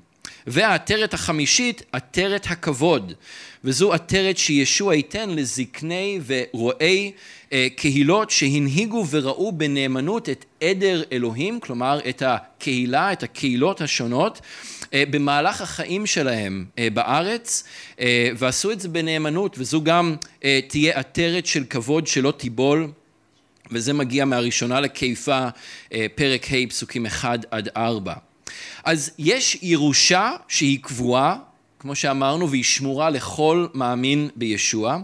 [0.48, 3.14] והעטרת החמישית, עטרת הכבוד,
[3.64, 7.12] וזו עטרת שישוע ייתן לזקני ורועי
[7.54, 14.42] אה, קהילות שהנהיגו וראו בנאמנות את עדר אלוהים, כלומר את הקהילה, את הקהילות השונות,
[14.94, 17.64] אה, במהלך החיים שלהם אה, בארץ,
[18.38, 20.16] ועשו את זה בנאמנות, וזו גם
[20.68, 22.92] תהיה עטרת של כבוד שלא תיבול.
[23.72, 25.48] וזה מגיע מהראשונה לקיפה,
[26.16, 28.14] פרק ה' פסוקים 1 עד 4.
[28.84, 31.36] אז יש ירושה שהיא קבועה,
[31.84, 34.98] כמו שאמרנו, והיא שמורה לכל מאמין בישוע.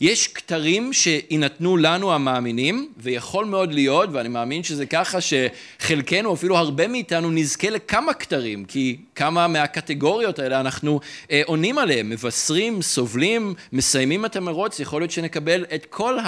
[0.00, 6.88] יש כתרים שיינתנו לנו המאמינים, ויכול מאוד להיות, ואני מאמין שזה ככה, שחלקנו, אפילו הרבה
[6.88, 14.24] מאיתנו, נזכה לכמה כתרים, כי כמה מהקטגוריות האלה אנחנו אה, עונים עליהם, מבשרים, סובלים, מסיימים
[14.24, 16.18] את המרוץ, יכול להיות שנקבל את כל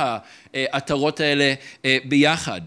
[0.55, 1.55] העטרות האלה
[1.85, 2.61] אה, ביחד.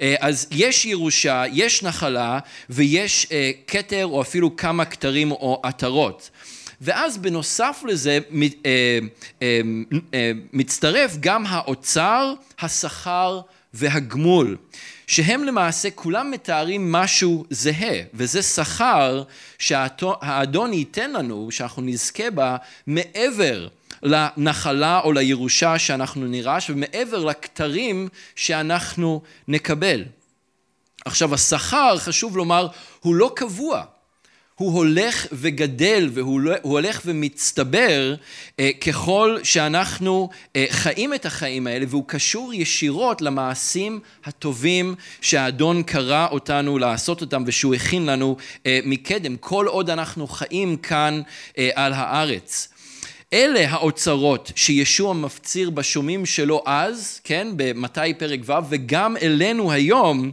[0.00, 2.38] אה, אז יש ירושה, יש נחלה
[2.70, 6.30] ויש אה, כתר או אפילו כמה כתרים או עטרות.
[6.80, 8.18] ואז בנוסף לזה
[8.66, 9.50] אה,
[10.52, 13.40] מצטרף גם האוצר, השכר
[13.74, 14.56] והגמול,
[15.06, 19.22] שהם למעשה כולם מתארים משהו זהה, וזה שכר
[19.58, 23.68] שהאדון ייתן לנו, שאנחנו נזכה בה, מעבר
[24.02, 30.04] לנחלה או לירושה שאנחנו נירש ומעבר לכתרים שאנחנו נקבל.
[31.04, 32.68] עכשיו השכר, חשוב לומר,
[33.00, 33.84] הוא לא קבוע.
[34.58, 38.14] הוא הולך וגדל והוא לא, הולך ומצטבר
[38.60, 46.26] אה, ככל שאנחנו אה, חיים את החיים האלה והוא קשור ישירות למעשים הטובים שהאדון קרא
[46.30, 51.22] אותנו לעשות אותם ושהוא הכין לנו אה, מקדם כל עוד אנחנו חיים כאן
[51.74, 52.68] על הארץ.
[53.32, 60.32] אלה האוצרות שישוע מפציר בשומעים שלו אז, כן, במתי פרק ו', וגם אלינו היום,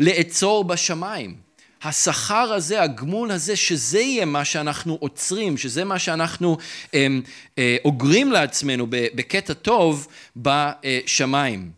[0.00, 1.34] לאצור בשמיים.
[1.82, 6.58] השכר הזה, הגמול הזה, שזה יהיה מה שאנחנו עוצרים, שזה מה שאנחנו
[6.94, 7.06] אה,
[7.58, 11.70] אה, אוגרים לעצמנו בקטע טוב בשמיים.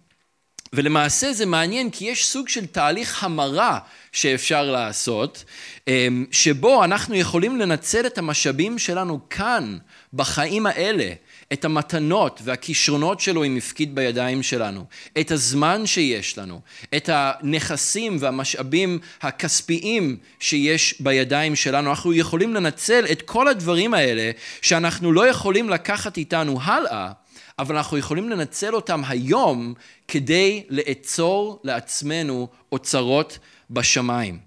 [0.73, 3.79] ולמעשה זה מעניין כי יש סוג של תהליך המרה
[4.13, 5.45] שאפשר לעשות,
[5.89, 9.79] אה, שבו אנחנו יכולים לנצל את המשאבים שלנו כאן,
[10.15, 11.13] בחיים האלה,
[11.53, 14.85] את המתנות והכישרונות שלו אם הפקיד בידיים שלנו,
[15.21, 16.61] את הזמן שיש לנו,
[16.97, 24.31] את הנכסים והמשאבים הכספיים שיש בידיים שלנו, אנחנו יכולים לנצל את כל הדברים האלה
[24.63, 27.13] שאנחנו לא יכולים לקחת איתנו הלאה,
[27.59, 29.75] אבל אנחנו יכולים לנצל אותם היום
[30.09, 33.39] כדי לאצור לעצמנו אוצרות
[33.71, 34.39] בשמיים.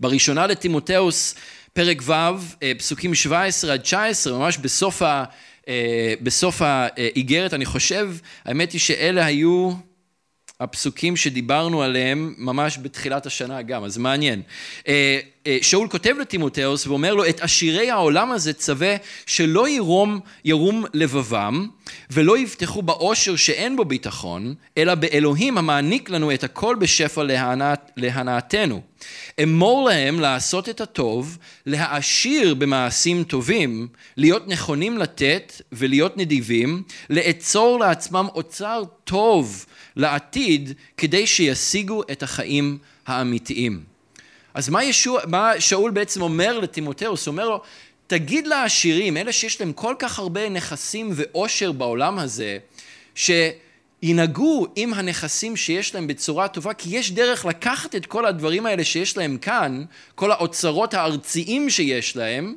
[0.00, 1.34] בראשונה לטימותאוס
[1.72, 2.12] פרק ו',
[2.62, 4.58] אה, פסוקים 17 עד 19, ממש.
[5.68, 8.10] אה, בסוף האיגרת, אני חושב,
[8.44, 9.72] האמת היא שאלה היו
[10.62, 14.42] הפסוקים שדיברנו עליהם ממש בתחילת השנה גם, אז מעניין.
[14.88, 18.96] אה, אה, שאול כותב לטימותאוס ואומר לו, את עשירי העולם הזה צווה
[19.26, 21.68] שלא ירום, ירום לבבם
[22.10, 27.22] ולא יבטחו באושר שאין בו ביטחון, אלא באלוהים המעניק לנו את הכל בשפע
[27.96, 28.80] להנאתנו.
[29.42, 38.26] אמור להם לעשות את הטוב, להעשיר במעשים טובים, להיות נכונים לתת ולהיות נדיבים, לאצור לעצמם
[38.34, 43.84] אוצר טוב לעתיד, כדי שישיגו את החיים האמיתיים.
[44.54, 47.26] אז מה, ישוע, מה שאול בעצם אומר לטימותאוס?
[47.26, 47.60] הוא אומר לו,
[48.06, 52.58] תגיד לעשירים, אלה שיש להם כל כך הרבה נכסים ועושר בעולם הזה,
[53.14, 58.84] שינהגו עם הנכסים שיש להם בצורה טובה, כי יש דרך לקחת את כל הדברים האלה
[58.84, 62.54] שיש להם כאן, כל האוצרות הארציים שיש להם,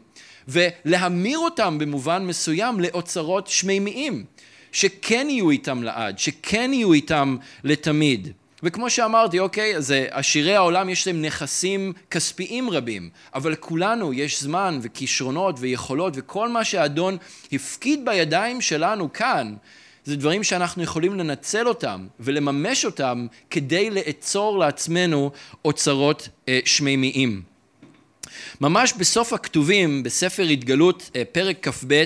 [0.48, 4.26] ולהמיר אותם במובן מסוים לאוצרות שמימיים,
[4.76, 8.32] שכן יהיו איתם לעד, שכן יהיו איתם לתמיד.
[8.64, 14.80] וכמו שאמרתי, אוקיי, אז עשירי העולם יש להם נכסים כספיים רבים, אבל לכולנו יש זמן
[14.82, 17.18] וכישרונות ויכולות וכל מה שהאדון
[17.52, 19.56] הפקיד בידיים שלנו כאן,
[20.04, 25.32] זה דברים שאנחנו יכולים לנצל אותם ולממש אותם כדי לאצור לעצמנו
[25.66, 27.55] אוצרות אה, שמימיים.
[28.62, 32.04] ממש בסוף הכתובים, בספר התגלות, אה, פרק כ"ב,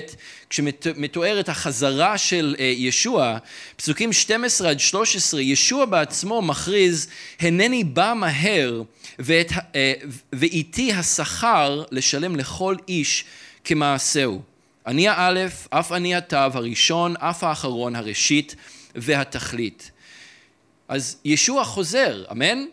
[0.50, 3.38] כשמתוארת החזרה של אה, ישוע,
[3.76, 7.08] פסוקים 12 עד 13, ישוע בעצמו מכריז,
[7.40, 8.82] הנני בא מהר
[9.18, 9.92] ואת, אה,
[10.32, 13.24] ואיתי השכר לשלם לכל איש
[13.64, 14.42] כמעשהו.
[14.86, 18.56] אני האלף, אף אני התו, הראשון, אף האחרון, הראשית
[18.94, 19.90] והתכלית.
[20.88, 22.64] אז ישוע חוזר, אמן?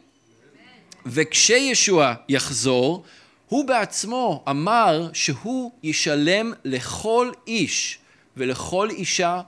[1.05, 3.03] וכשישוע יחזור,
[3.49, 7.99] הוא בעצמו אמר שהוא ישלם לכל איש
[8.37, 9.41] ולכל אישה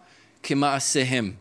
[0.43, 1.31] כמעשיהם.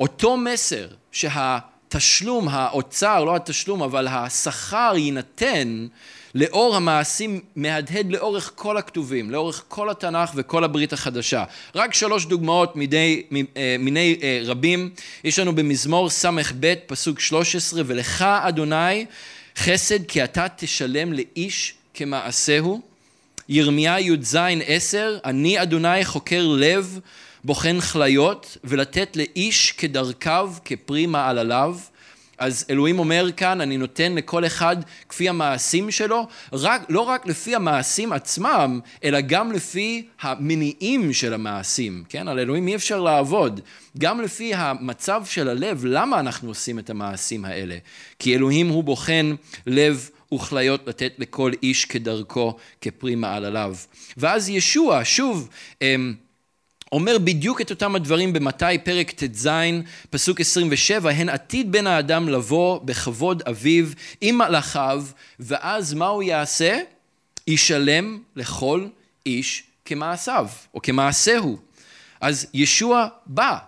[0.00, 5.86] אותו מסר שהתשלום, האוצר, לא התשלום, אבל השכר יינתן
[6.34, 11.44] לאור המעשים מהדהד לאורך כל הכתובים, לאורך כל התנ"ך וכל הברית החדשה.
[11.74, 13.22] רק שלוש דוגמאות מדי,
[13.56, 14.90] אה, מיני אה, רבים.
[15.24, 19.06] יש לנו במזמור ס"ב פסוק 13 ולך אדוני
[19.56, 22.80] חסד כי אתה תשלם לאיש כמעשהו.
[23.48, 27.00] ירמיה י"ז עשר, אני אדוני חוקר לב,
[27.44, 31.76] בוחן כליות, ולתת לאיש כדרכיו, כפרי מעלליו.
[32.38, 34.76] אז אלוהים אומר כאן, אני נותן לכל אחד
[35.08, 42.04] כפי המעשים שלו, רק, לא רק לפי המעשים עצמם, אלא גם לפי המניעים של המעשים,
[42.08, 42.28] כן?
[42.28, 43.60] על אלוהים אי אפשר לעבוד.
[43.98, 47.76] גם לפי המצב של הלב, למה אנחנו עושים את המעשים האלה?
[48.18, 49.34] כי אלוהים הוא בוחן
[49.66, 53.74] לב וכליות לתת לכל איש כדרכו, כפרי מעלליו.
[54.16, 55.48] ואז ישוע, שוב,
[55.82, 56.14] אמ,
[56.94, 59.48] אומר בדיוק את אותם הדברים במתי פרק ט"ז,
[60.10, 63.86] פסוק 27, הן עתיד בן האדם לבוא בכבוד אביו
[64.20, 65.04] עם מלאכיו,
[65.40, 66.80] ואז מה הוא יעשה?
[67.46, 68.86] ישלם לכל
[69.26, 71.58] איש כמעשיו, או כמעשהו.
[72.20, 73.58] אז ישוע בא,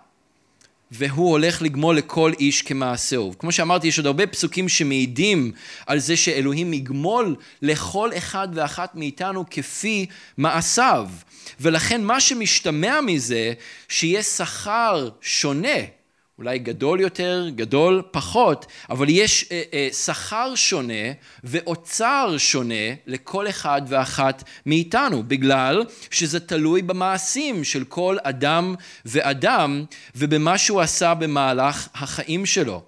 [0.91, 3.33] והוא הולך לגמול לכל איש כמעשהו.
[3.39, 5.51] כמו שאמרתי, יש עוד הרבה פסוקים שמעידים
[5.87, 10.05] על זה שאלוהים יגמול לכל אחד ואחת מאיתנו כפי
[10.37, 11.09] מעשיו.
[11.59, 13.53] ולכן מה שמשתמע מזה,
[13.89, 15.77] שיהיה שכר שונה,
[16.37, 21.11] אולי גדול יותר, גדול פחות, אבל יש אה, אה, שכר שונה
[21.43, 28.75] ואוצר שונה לכל אחד ואחת מאיתנו, בגלל שזה תלוי במעשים של כל אדם
[29.05, 29.85] ואדם
[30.15, 32.83] ובמה שהוא עשה במהלך החיים שלו.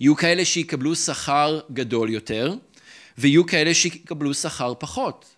[0.00, 2.54] יהיו כאלה שיקבלו שכר גדול יותר,
[3.18, 5.31] ויהיו כאלה שיקבלו שכר פחות.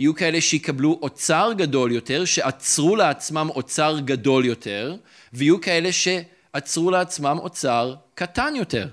[0.00, 4.96] יהיו כאלה שיקבלו אוצר גדול יותר, שעצרו לעצמם אוצר גדול יותר,
[5.32, 8.88] ויהיו כאלה שעצרו לעצמם אוצר קטן יותר.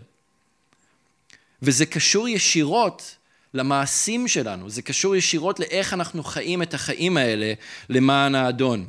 [1.62, 3.16] וזה קשור ישירות
[3.53, 7.53] למעשים שלנו, זה קשור ישירות לאיך אנחנו חיים את החיים האלה
[7.89, 8.86] למען האדון.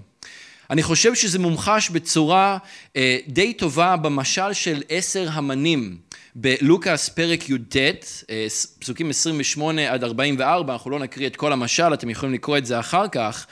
[0.70, 2.58] אני חושב שזה מומחש בצורה
[2.96, 5.98] אה, די טובה במשל של עשר המנים
[6.40, 7.76] בלוקאס פרק י"ט,
[8.30, 8.46] אה,
[8.78, 12.80] פסוקים 28 עד 44, אנחנו לא נקריא את כל המשל, אתם יכולים לקרוא את זה
[12.80, 13.46] אחר כך,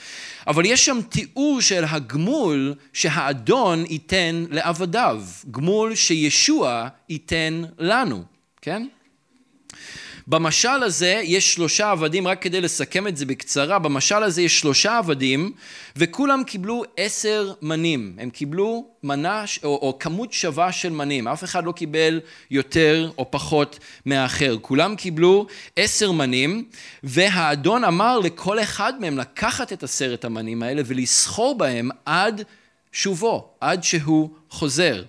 [0.46, 8.22] אבל יש שם תיאור של הגמול שהאדון ייתן לעבדיו, גמול שישוע ייתן לנו,
[8.62, 8.86] כן?
[10.28, 14.98] במשל הזה יש שלושה עבדים, רק כדי לסכם את זה בקצרה, במשל הזה יש שלושה
[14.98, 15.52] עבדים
[15.96, 21.64] וכולם קיבלו עשר מנים, הם קיבלו מנה או, או כמות שווה של מנים, אף אחד
[21.64, 22.20] לא קיבל
[22.50, 25.46] יותר או פחות מהאחר, כולם קיבלו
[25.76, 26.64] עשר מנים
[27.02, 32.42] והאדון אמר לכל אחד מהם לקחת את עשרת המנים האלה ולסחור בהם עד
[32.92, 35.02] שובו, עד שהוא חוזר.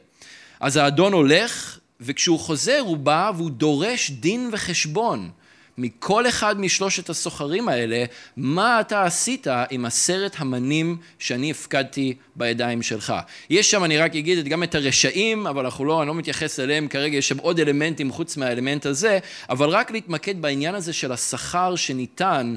[0.59, 5.29] אז האדון הולך וכשהוא חוזר הוא בא והוא דורש דין וחשבון
[5.77, 8.05] מכל אחד משלושת הסוחרים האלה,
[8.37, 13.13] מה אתה עשית עם עשרת המנים שאני הפקדתי בידיים שלך.
[13.49, 16.87] יש שם, אני רק אגיד גם את הרשעים, אבל אנחנו לא, אני לא מתייחס אליהם
[16.87, 19.19] כרגע, יש שם עוד אלמנטים חוץ מהאלמנט הזה,
[19.49, 22.55] אבל רק להתמקד בעניין הזה של השכר שניתן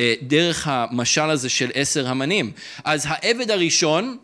[0.00, 2.52] אה, דרך המשל הזה של עשר המנים.
[2.84, 4.16] אז העבד הראשון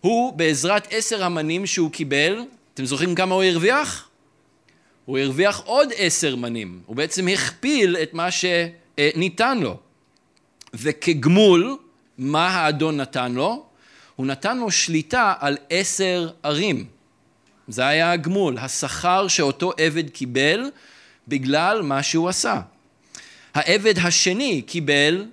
[0.00, 2.42] הוא בעזרת עשר המנים שהוא קיבל,
[2.74, 4.08] אתם זוכרים כמה הוא הרוויח?
[5.04, 9.76] הוא הרוויח עוד עשר מנים, הוא בעצם הכפיל את מה שניתן לו.
[10.74, 11.76] וכגמול,
[12.18, 13.64] מה האדון נתן לו?
[14.16, 16.86] הוא נתן לו שליטה על עשר ערים.
[17.68, 20.70] זה היה הגמול, השכר שאותו עבד קיבל
[21.28, 22.60] בגלל מה שהוא עשה.
[23.54, 25.26] העבד השני קיבל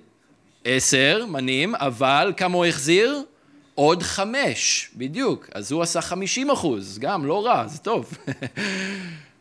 [0.64, 3.22] עשר מנים, אבל כמה הוא החזיר?
[3.74, 5.48] עוד חמש, בדיוק.
[5.54, 8.14] אז הוא עשה חמישים אחוז, גם לא רע, זה טוב.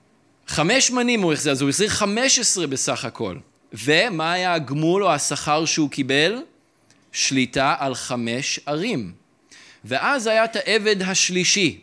[0.52, 3.36] חמש מנים הוא החזיר, אז הוא החזיר חמש עשרה בסך הכל.
[3.74, 6.42] ומה היה הגמול או השכר שהוא קיבל?
[7.12, 9.12] שליטה על חמש ערים.
[9.86, 11.80] ואז היה את העבד השלישי,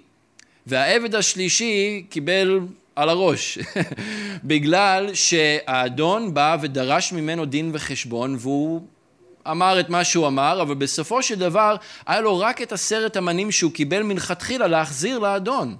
[0.66, 2.60] והעבד השלישי קיבל
[2.96, 3.58] על הראש,
[4.44, 8.80] בגלל שהאדון בא ודרש ממנו דין וחשבון והוא
[9.50, 13.50] אמר את מה שהוא אמר, אבל בסופו של דבר היה לו רק את עשרת המנים
[13.50, 15.76] שהוא קיבל מלכתחילה להחזיר לאדון.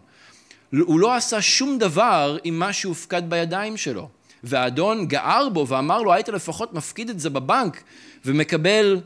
[0.72, 4.08] הוא לא עשה שום דבר עם מה שהופקד בידיים שלו.
[4.44, 7.82] והאדון גער בו ואמר לו, היית לפחות מפקיד את זה בבנק
[8.24, 9.00] ומקבל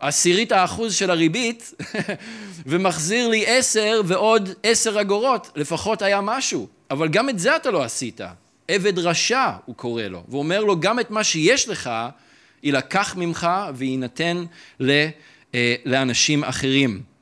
[0.00, 1.74] עשירית האחוז של הריבית
[2.66, 6.68] ומחזיר לי עשר ועוד עשר אגורות, לפחות היה משהו.
[6.90, 8.20] אבל גם את זה אתה לא עשית.
[8.68, 11.90] עבד רשע, הוא קורא לו, ואומר לו, גם את מה שיש לך,
[12.62, 14.44] יילקח ממך ויינתן
[14.80, 15.08] אה,
[15.84, 17.13] לאנשים אחרים.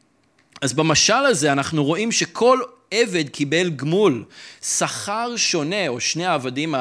[0.63, 2.59] אז במשל הזה אנחנו רואים שכל
[2.91, 4.25] עבד קיבל גמול,
[4.63, 6.75] שכר שונה, או שני העבדים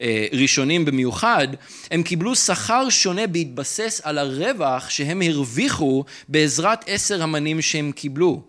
[0.00, 1.48] הראשונים במיוחד,
[1.90, 8.42] הם קיבלו שכר שונה בהתבסס על הרווח שהם הרוויחו בעזרת עשר המנים שהם קיבלו.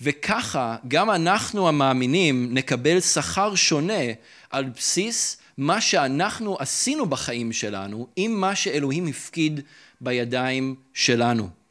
[0.00, 4.04] וככה גם אנחנו המאמינים נקבל שכר שונה
[4.50, 9.60] על בסיס מה שאנחנו עשינו בחיים שלנו עם מה שאלוהים הפקיד
[10.00, 11.65] בידיים שלנו.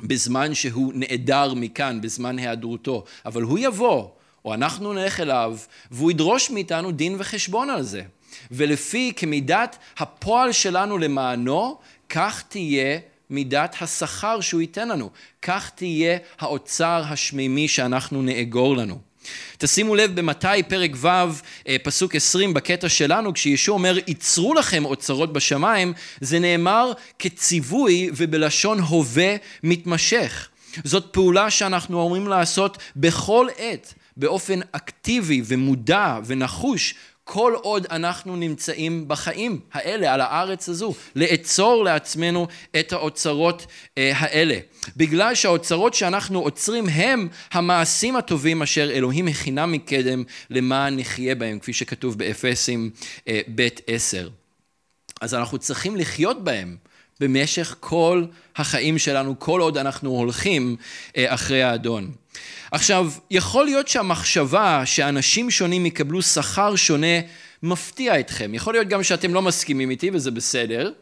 [0.00, 4.08] בזמן שהוא נעדר מכאן, בזמן היעדרותו, אבל הוא יבוא,
[4.44, 5.58] או אנחנו נלך אליו,
[5.90, 8.02] והוא ידרוש מאיתנו דין וחשבון על זה.
[8.50, 11.78] ולפי כמידת הפועל שלנו למענו,
[12.08, 12.98] כך תהיה
[13.30, 15.10] מידת השכר שהוא ייתן לנו.
[15.42, 19.11] כך תהיה האוצר השמימי שאנחנו נאגור לנו.
[19.58, 21.08] תשימו לב במתי פרק ו'
[21.68, 28.78] אה, פסוק 20 בקטע שלנו כשישוע אומר ייצרו לכם אוצרות בשמיים זה נאמר כציווי ובלשון
[28.78, 30.48] הווה מתמשך
[30.84, 36.94] זאת פעולה שאנחנו אמורים לעשות בכל עת באופן אקטיבי ומודע ונחוש
[37.24, 42.46] כל עוד אנחנו נמצאים בחיים האלה, על הארץ הזו, לאצור לעצמנו
[42.80, 43.66] את האוצרות
[43.98, 44.58] אה, האלה.
[44.96, 51.72] בגלל שהאוצרות שאנחנו עוצרים הם המעשים הטובים אשר אלוהים הכינם מקדם למען נחיה בהם, כפי
[51.72, 52.90] שכתוב באפסים
[53.28, 54.28] אה, ב' עשר.
[55.20, 56.76] אז אנחנו צריכים לחיות בהם
[57.20, 58.24] במשך כל
[58.56, 60.76] החיים שלנו, כל עוד אנחנו הולכים
[61.16, 62.10] אה, אחרי האדון.
[62.72, 67.20] עכשיו, יכול להיות שהמחשבה שאנשים שונים יקבלו שכר שונה
[67.62, 68.54] מפתיע אתכם.
[68.54, 70.92] יכול להיות גם שאתם לא מסכימים איתי וזה בסדר,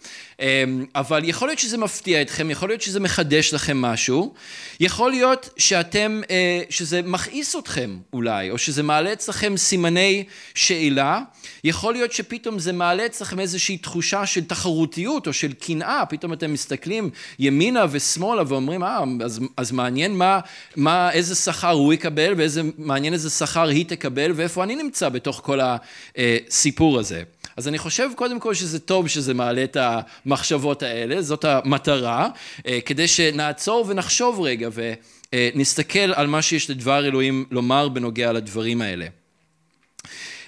[0.40, 4.34] אמ, אבל יכול להיות שזה מפתיע אתכם, יכול להיות שזה מחדש לכם משהו,
[4.80, 11.20] יכול להיות שאתם, אה, שזה מכעיס אתכם אולי, או שזה מעלה אצלכם סימני שאלה,
[11.64, 16.52] יכול להיות שפתאום זה מעלה אצלכם איזושהי תחושה של תחרותיות או של קנאה, פתאום אתם
[16.52, 20.40] מסתכלים ימינה ושמאלה ואומרים, אה, אז, אז מעניין מה,
[20.76, 25.40] מה, איזה שכר הוא יקבל ואיזה, מעניין איזה שכר היא תקבל ואיפה אני נמצא בתוך
[25.44, 25.60] כל
[26.50, 27.22] הסיפור הזה.
[27.56, 32.28] אז אני חושב קודם כל שזה טוב שזה מעלה את המחשבות האלה, זאת המטרה,
[32.66, 34.68] אה, כדי שנעצור ונחשוב רגע
[35.32, 39.06] ונסתכל על מה שיש לדבר אלוהים לומר בנוגע לדברים האלה.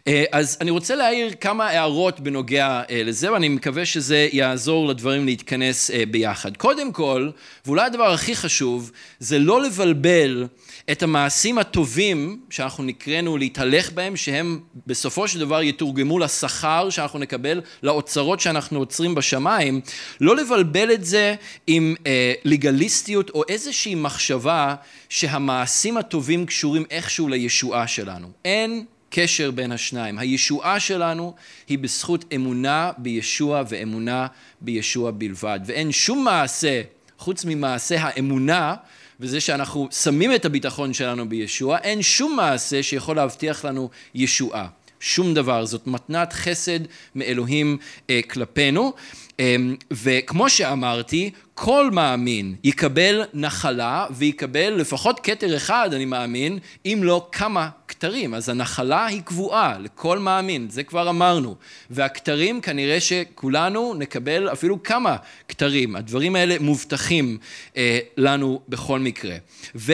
[0.06, 5.26] אה, אז אני רוצה להעיר כמה הערות בנוגע אה, לזה, ואני מקווה שזה יעזור לדברים
[5.26, 6.56] להתכנס אה, ביחד.
[6.56, 7.30] קודם כל,
[7.66, 10.46] ואולי הדבר הכי חשוב, זה לא לבלבל
[10.90, 17.60] את המעשים הטובים שאנחנו נקראנו להתהלך בהם, שהם בסופו של דבר יתורגמו לשכר שאנחנו נקבל,
[17.82, 19.80] לאוצרות שאנחנו עוצרים בשמיים,
[20.20, 21.34] לא לבלבל את זה
[21.66, 24.74] עם אה, לגליסטיות או איזושהי מחשבה
[25.08, 28.28] שהמעשים הטובים קשורים איכשהו לישועה שלנו.
[28.44, 30.18] אין קשר בין השניים.
[30.18, 31.34] הישועה שלנו
[31.68, 34.26] היא בזכות אמונה בישוע ואמונה
[34.60, 35.60] בישוע בלבד.
[35.66, 36.82] ואין שום מעשה,
[37.18, 38.74] חוץ ממעשה האמונה,
[39.22, 44.66] וזה שאנחנו שמים את הביטחון שלנו בישוע, אין שום מעשה שיכול להבטיח לנו ישועה.
[45.00, 46.80] שום דבר, זאת מתנת חסד
[47.14, 47.78] מאלוהים
[48.10, 48.92] אה, כלפינו.
[49.40, 49.56] אה,
[49.90, 57.68] וכמו שאמרתי, כל מאמין יקבל נחלה ויקבל לפחות כתר אחד, אני מאמין, אם לא כמה
[57.88, 58.34] כתרים.
[58.34, 61.56] אז הנחלה היא קבועה לכל מאמין, זה כבר אמרנו.
[61.90, 65.16] והכתרים כנראה שכולנו נקבל אפילו כמה
[65.48, 65.96] כתרים.
[65.96, 67.38] הדברים האלה מובטחים
[67.76, 69.36] אה, לנו בכל מקרה.
[69.74, 69.92] ו...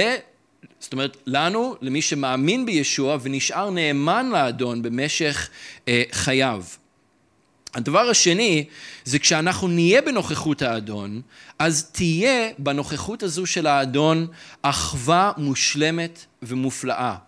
[0.81, 5.49] זאת אומרת, לנו, למי שמאמין בישוע ונשאר נאמן לאדון במשך
[5.89, 6.63] אה, חייו.
[7.79, 8.65] הדבר השני
[9.05, 11.21] זה כשאנחנו נהיה בנוכחות האדון,
[11.59, 14.27] אז תהיה בנוכחות הזו של האדון
[14.63, 17.28] אחווה מושלמת ומופלאה.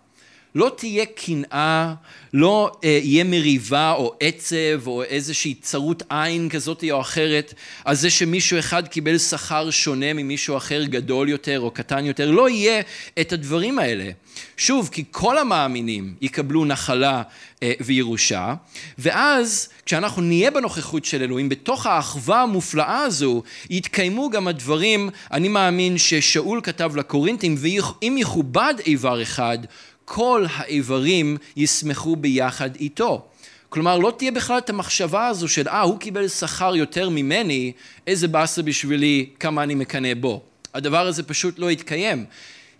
[0.55, 1.93] לא תהיה קנאה,
[2.33, 7.53] לא אה, יהיה מריבה או עצב או איזושהי צרות עין כזאת או אחרת
[7.85, 12.49] על זה שמישהו אחד קיבל שכר שונה ממישהו אחר גדול יותר או קטן יותר, לא
[12.49, 12.81] יהיה
[13.21, 14.09] את הדברים האלה.
[14.57, 17.21] שוב, כי כל המאמינים יקבלו נחלה
[17.63, 18.53] אה, וירושה,
[18.97, 25.97] ואז כשאנחנו נהיה בנוכחות של אלוהים, בתוך האחווה המופלאה הזו, יתקיימו גם הדברים, אני מאמין
[25.97, 29.57] ששאול כתב לקורינטים, ואם יכובד איבר אחד,
[30.13, 33.25] כל האיברים ישמחו ביחד איתו.
[33.69, 37.71] כלומר, לא תהיה בכלל את המחשבה הזו של, אה, הוא קיבל שכר יותר ממני,
[38.07, 40.41] איזה באסה בשבילי, כמה אני מקנא בו.
[40.73, 42.25] הדבר הזה פשוט לא יתקיים.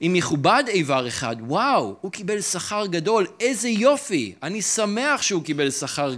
[0.01, 5.71] אם יכובד איבר אחד, וואו, הוא קיבל שכר גדול, איזה יופי, אני שמח שהוא קיבל
[5.71, 6.13] שכר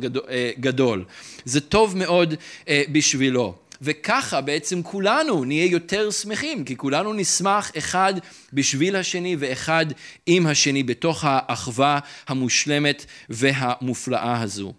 [0.59, 0.99] גדול.
[0.99, 1.13] אה.
[1.45, 2.33] זה טוב מאוד
[2.67, 3.55] אה, בשבילו.
[3.83, 8.13] וככה בעצם כולנו נהיה יותר שמחים, כי כולנו נשמח אחד
[8.53, 9.85] בשביל השני ואחד
[10.25, 14.73] עם השני בתוך האחווה המושלמת והמופלאה הזו.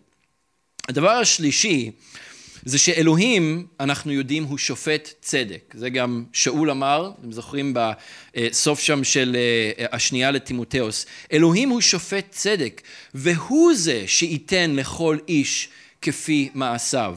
[0.88, 1.90] הדבר השלישי
[2.64, 5.74] זה שאלוהים, אנחנו יודעים, הוא שופט צדק.
[5.74, 11.06] זה גם שאול אמר, אתם זוכרים בסוף שם של אה, השנייה לטימותאוס.
[11.32, 12.82] אלוהים הוא שופט צדק,
[13.14, 15.68] והוא זה שייתן לכל איש
[16.02, 17.16] כפי מעשיו.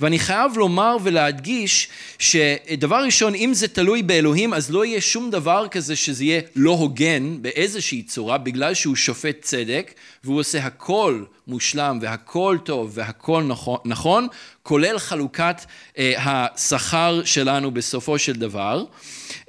[0.00, 5.66] ואני חייב לומר ולהדגיש שדבר ראשון, אם זה תלוי באלוהים, אז לא יהיה שום דבר
[5.70, 11.98] כזה שזה יהיה לא הוגן באיזושהי צורה, בגלל שהוא שופט צדק, והוא עושה הכל מושלם
[12.02, 14.26] והכל טוב והכל נכון, נכון
[14.62, 15.64] כולל חלוקת
[15.98, 18.84] אה, השכר שלנו בסופו של דבר.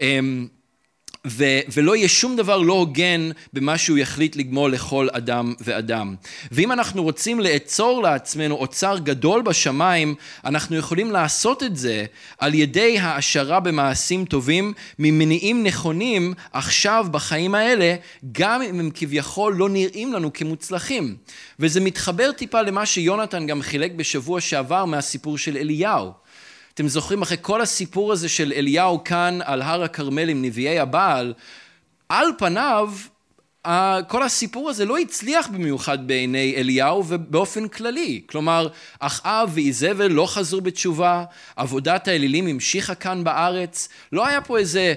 [0.02, 0.20] אה,
[1.26, 6.16] ו- ולא יהיה שום דבר לא הוגן במה שהוא יחליט לגמול לכל אדם ואדם.
[6.52, 10.16] ואם אנחנו רוצים לאצור לעצמנו אוצר גדול בשמיים,
[10.46, 12.06] אנחנו יכולים לעשות את זה
[12.40, 17.96] על ידי העשרה במעשים טובים ממניעים נכונים עכשיו בחיים האלה,
[18.32, 21.16] גם אם הם כביכול לא נראים לנו כמוצלחים.
[21.60, 26.25] וזה מתחבר טיפה למה שיונתן גם חילק בשבוע שעבר מהסיפור של אליהו.
[26.76, 31.34] אתם זוכרים אחרי כל הסיפור הזה של אליהו כאן על הר הכרמל עם נביאי הבעל,
[32.10, 32.92] על פניו
[34.08, 38.22] כל הסיפור הזה לא הצליח במיוחד בעיני אליהו ובאופן כללי.
[38.26, 38.68] כלומר,
[39.00, 41.24] אחאב ואיזבל לא חזרו בתשובה,
[41.56, 44.94] עבודת האלילים המשיכה כאן בארץ, לא היה פה איזה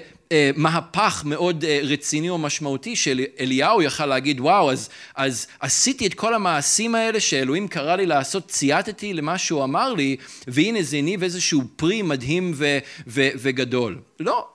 [0.55, 6.33] מהפך מאוד אה, רציני או משמעותי שאליהו יכל להגיד וואו אז, אז עשיתי את כל
[6.33, 10.17] המעשים האלה שאלוהים קרא לי לעשות צייתתי למה שהוא אמר לי
[10.47, 12.77] והנה זה הניב איזשהו פרי מדהים ו,
[13.07, 14.01] ו, וגדול.
[14.19, 14.47] לא.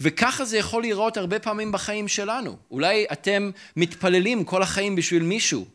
[0.00, 2.56] וככה זה יכול להיראות הרבה פעמים בחיים שלנו.
[2.70, 5.66] אולי אתם מתפללים כל החיים בשביל מישהו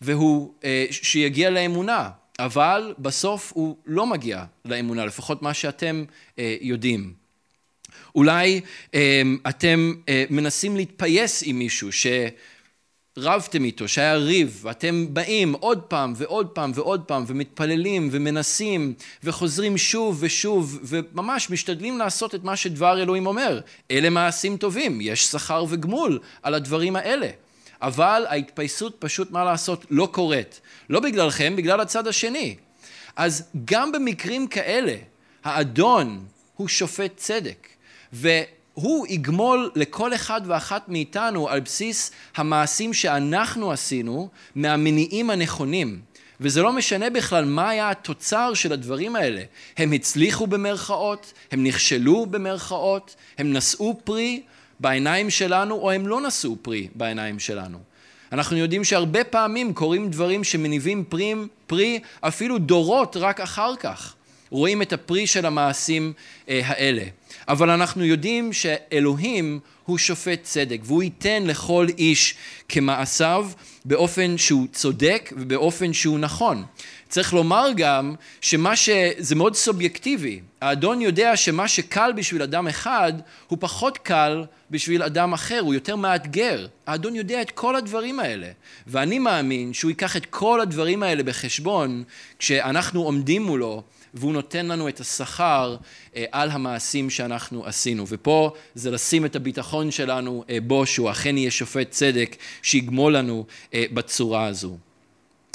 [0.00, 6.04] והוא אה, שיגיע לאמונה, אבל בסוף הוא לא מגיע לאמונה, לפחות מה שאתם
[6.38, 7.21] אה, יודעים.
[8.14, 8.60] אולי
[8.94, 11.88] אה, אתם אה, מנסים להתפייס עם מישהו
[13.16, 18.94] שרבתם איתו, שהיה ריב, ואתם באים עוד פעם ועוד פעם ועוד פעם ומתפללים ומנסים
[19.24, 23.60] וחוזרים שוב ושוב וממש משתדלים לעשות את מה שדבר אלוהים אומר.
[23.90, 27.28] אלה מעשים טובים, יש שכר וגמול על הדברים האלה.
[27.82, 30.60] אבל ההתפייסות פשוט, מה לעשות, לא קורית.
[30.90, 32.56] לא בגללכם, בגלל הצד השני.
[33.16, 34.96] אז גם במקרים כאלה,
[35.44, 36.24] האדון
[36.56, 37.68] הוא שופט צדק.
[38.12, 46.00] והוא יגמול לכל אחד ואחת מאיתנו על בסיס המעשים שאנחנו עשינו מהמניעים הנכונים.
[46.40, 49.42] וזה לא משנה בכלל מה היה התוצר של הדברים האלה.
[49.76, 54.42] הם הצליחו במרכאות, הם נכשלו במרכאות, הם נשאו פרי
[54.80, 57.78] בעיניים שלנו או הם לא נשאו פרי בעיניים שלנו.
[58.32, 61.34] אנחנו יודעים שהרבה פעמים קורים דברים שמניבים פרי,
[61.66, 64.14] פרי אפילו דורות רק אחר כך.
[64.50, 66.12] רואים את הפרי של המעשים
[66.48, 67.02] אה, האלה.
[67.48, 72.34] אבל אנחנו יודעים שאלוהים הוא שופט צדק והוא ייתן לכל איש
[72.68, 73.48] כמעשיו
[73.84, 76.64] באופן שהוא צודק ובאופן שהוא נכון.
[77.08, 78.90] צריך לומר גם שמה ש...
[79.18, 80.40] זה מאוד סובייקטיבי.
[80.60, 83.12] האדון יודע שמה שקל בשביל אדם אחד
[83.48, 86.66] הוא פחות קל בשביל אדם אחר, הוא יותר מאתגר.
[86.86, 88.48] האדון יודע את כל הדברים האלה.
[88.86, 92.04] ואני מאמין שהוא ייקח את כל הדברים האלה בחשבון
[92.38, 93.82] כשאנחנו עומדים מולו
[94.14, 95.76] והוא נותן לנו את השכר
[96.16, 98.04] אה, על המעשים שאנחנו עשינו.
[98.08, 103.46] ופה זה לשים את הביטחון שלנו אה, בו שהוא אכן יהיה שופט צדק שיגמול לנו
[103.74, 104.76] אה, בצורה הזו.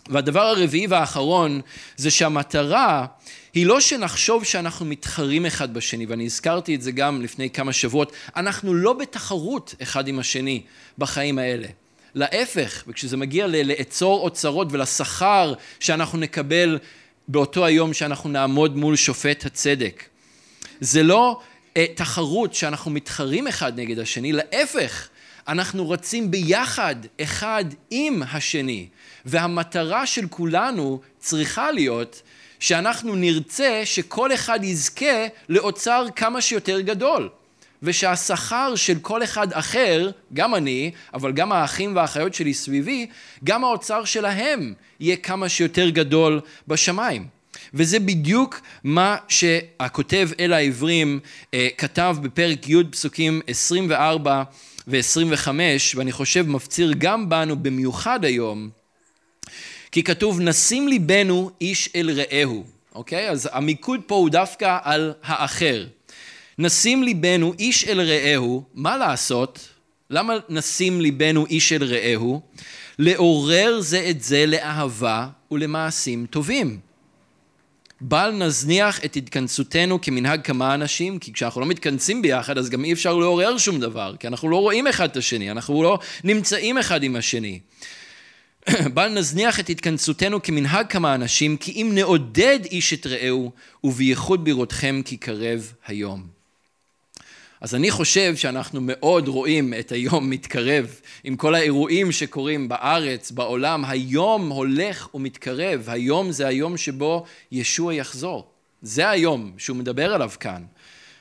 [0.09, 1.61] והדבר הרביעי והאחרון
[1.97, 3.05] זה שהמטרה
[3.53, 8.11] היא לא שנחשוב שאנחנו מתחרים אחד בשני, ואני הזכרתי את זה גם לפני כמה שבועות,
[8.35, 10.61] אנחנו לא בתחרות אחד עם השני
[10.97, 11.67] בחיים האלה.
[12.15, 16.79] להפך, וכשזה מגיע לאצור אוצרות ולשכר שאנחנו נקבל
[17.27, 20.03] באותו היום שאנחנו נעמוד מול שופט הצדק.
[20.79, 21.39] זה לא
[21.77, 25.07] אה, תחרות שאנחנו מתחרים אחד נגד השני, להפך,
[25.47, 28.87] אנחנו רצים ביחד אחד עם השני,
[29.25, 32.21] והמטרה של כולנו צריכה להיות
[32.59, 37.29] שאנחנו נרצה שכל אחד יזכה לאוצר כמה שיותר גדול.
[37.83, 43.07] ושהשכר של כל אחד אחר, גם אני, אבל גם האחים והאחיות שלי סביבי,
[43.43, 47.27] גם האוצר שלהם יהיה כמה שיותר גדול בשמיים.
[47.73, 51.19] וזה בדיוק מה שהכותב אל העברים
[51.53, 54.43] אה, כתב בפרק י' פסוקים 24
[54.87, 55.47] ו-25,
[55.95, 58.69] ואני חושב מפציר גם בנו במיוחד היום,
[59.91, 62.63] כי כתוב נשים ליבנו איש אל רעהו,
[62.95, 63.29] אוקיי?
[63.29, 65.85] אז המיקוד פה הוא דווקא על האחר.
[66.59, 69.69] נשים ליבנו איש אל רעהו, מה לעשות?
[70.09, 72.41] למה נשים ליבנו איש אל רעהו?
[72.99, 76.79] לעורר זה את זה לאהבה ולמעשים טובים.
[78.01, 82.93] בל נזניח את התכנסותנו כמנהג כמה אנשים, כי כשאנחנו לא מתכנסים ביחד אז גם אי
[82.93, 87.03] אפשר לעורר שום דבר, כי אנחנו לא רואים אחד את השני, אנחנו לא נמצאים אחד
[87.03, 87.59] עם השני.
[88.93, 93.51] בל נזניח את התכנסותנו כמנהג כמה אנשים, כי אם נעודד איש את רעהו,
[93.83, 96.36] ובייחוד בראותכם כי קרב היום.
[97.61, 103.85] אז אני חושב שאנחנו מאוד רואים את היום מתקרב עם כל האירועים שקורים בארץ, בעולם,
[103.85, 108.51] היום הולך ומתקרב, היום זה היום שבו ישוע יחזור.
[108.81, 110.63] זה היום שהוא מדבר עליו כאן.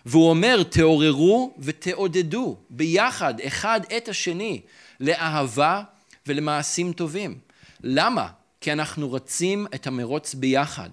[0.06, 4.60] והוא אומר, תעוררו ותעודדו ביחד, אחד את השני,
[5.00, 5.82] לאהבה
[6.26, 7.38] ולמעשים טובים.
[7.82, 8.28] למה?
[8.60, 10.90] כי אנחנו רצים את המרוץ ביחד.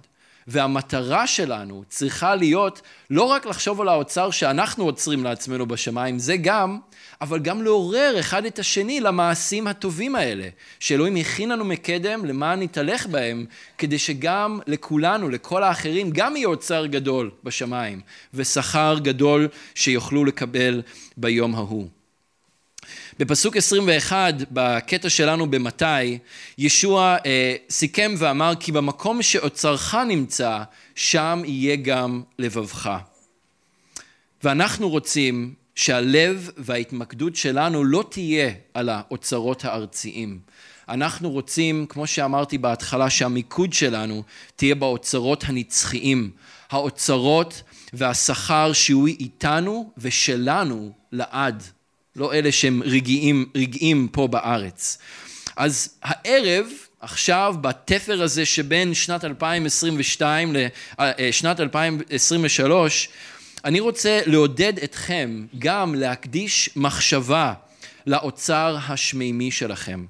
[0.48, 6.80] והמטרה שלנו צריכה להיות לא רק לחשוב על האוצר שאנחנו עוצרים לעצמנו בשמיים, זה גם,
[7.22, 10.48] אבל גם לעורר אחד את השני למעשים הטובים האלה,
[10.80, 13.46] שאלוהים הכין לנו מקדם למען נתהלך בהם,
[13.78, 18.02] כדי שגם לכולנו, לכל האחרים, גם יהיה אוצר גדול בשמיים,
[18.34, 20.82] ושכר גדול שיוכלו לקבל
[21.18, 22.03] ביום ההוא.
[23.20, 26.18] בפסוק 21, בקטע שלנו במתי,
[26.58, 30.64] ישוע אה, סיכם ואמר כי במקום שאוצרך נמצא,
[30.96, 32.98] שם יהיה גם לבבך.
[34.44, 40.40] ואנחנו רוצים שהלב וההתמקדות שלנו לא תהיה על האוצרות הארציים.
[40.90, 44.24] אנחנו רוצים, כמו שאמרתי בהתחלה, שהמיקוד שלנו
[44.56, 46.32] תהיה באוצרות הנצחיים,
[46.70, 51.64] האוצרות והשכר שהוא איתנו ושלנו לעד.
[52.16, 54.98] לא אלה שהם רגעים, רגעים פה בארץ.
[55.56, 56.68] אז הערב,
[57.00, 60.56] עכשיו, בתפר הזה שבין שנת 2022
[61.00, 63.10] לשנת 2023,
[63.66, 67.54] אני רוצה לעודד אתכם גם להקדיש מחשבה
[68.08, 70.06] לאוצר השמימי שלכם.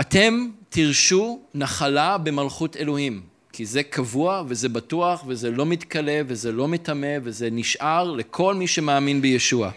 [0.00, 3.22] אתם תרשו נחלה במלכות אלוהים,
[3.52, 8.66] כי זה קבוע וזה בטוח וזה לא מתכלה וזה לא מטמא וזה נשאר לכל מי
[8.66, 9.70] שמאמין בישוע.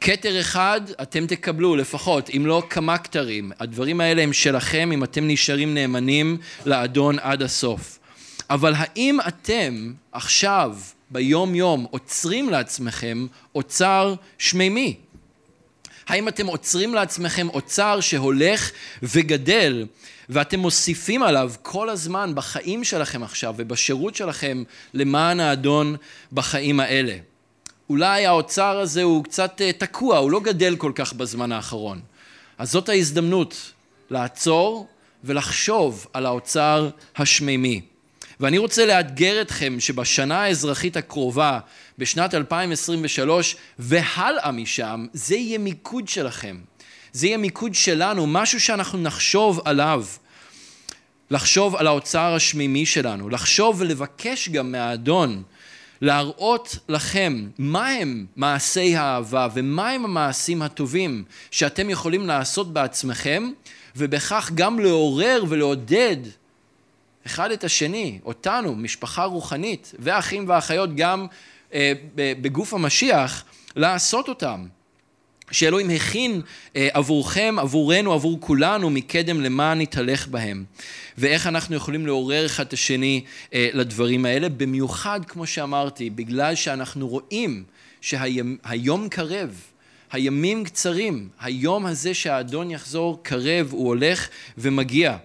[0.00, 3.52] כתר אחד אתם תקבלו לפחות, אם לא כמה כתרים.
[3.60, 7.98] הדברים האלה הם שלכם אם אתם נשארים נאמנים לאדון עד הסוף.
[8.50, 10.76] אבל האם אתם עכשיו,
[11.10, 14.96] ביום יום, עוצרים לעצמכם אוצר שמימי?
[16.06, 18.70] האם אתם עוצרים לעצמכם אוצר שהולך
[19.02, 19.86] וגדל
[20.28, 24.62] ואתם מוסיפים עליו כל הזמן בחיים שלכם עכשיו ובשירות שלכם
[24.94, 25.96] למען האדון
[26.32, 27.16] בחיים האלה?
[27.90, 32.00] אולי האוצר הזה הוא קצת אה, תקוע, הוא לא גדל כל כך בזמן האחרון.
[32.58, 33.72] אז זאת ההזדמנות
[34.10, 34.86] לעצור
[35.24, 37.80] ולחשוב על האוצר השמימי.
[38.40, 41.58] ואני רוצה לאתגר אתכם שבשנה האזרחית הקרובה,
[41.98, 46.58] בשנת 2023 והלאה משם, זה יהיה מיקוד שלכם.
[47.12, 50.04] זה יהיה מיקוד שלנו, משהו שאנחנו נחשוב עליו.
[51.30, 55.42] לחשוב על האוצר השמימי שלנו, לחשוב ולבקש גם מהאדון
[56.00, 63.50] להראות לכם מהם מעשי האהבה ומהם המעשים הטובים שאתם יכולים לעשות בעצמכם
[63.96, 66.16] ובכך גם לעורר ולעודד
[67.26, 71.26] אחד את השני, אותנו, משפחה רוחנית ואחים ואחיות גם
[71.74, 73.44] אה, בגוף המשיח,
[73.76, 74.66] לעשות אותם.
[75.50, 76.40] שאלוהים הכין
[76.76, 80.64] אה, עבורכם, עבורנו, עבור כולנו, מקדם למען נתהלך בהם.
[81.18, 83.24] ואיך אנחנו יכולים לעורר אחד את השני
[83.54, 87.64] אה, לדברים האלה, במיוחד, כמו שאמרתי, בגלל שאנחנו רואים
[88.00, 89.60] שהיום קרב,
[90.12, 94.28] הימים קצרים, היום הזה שהאדון יחזור קרב, הוא הולך
[94.58, 95.16] ומגיע.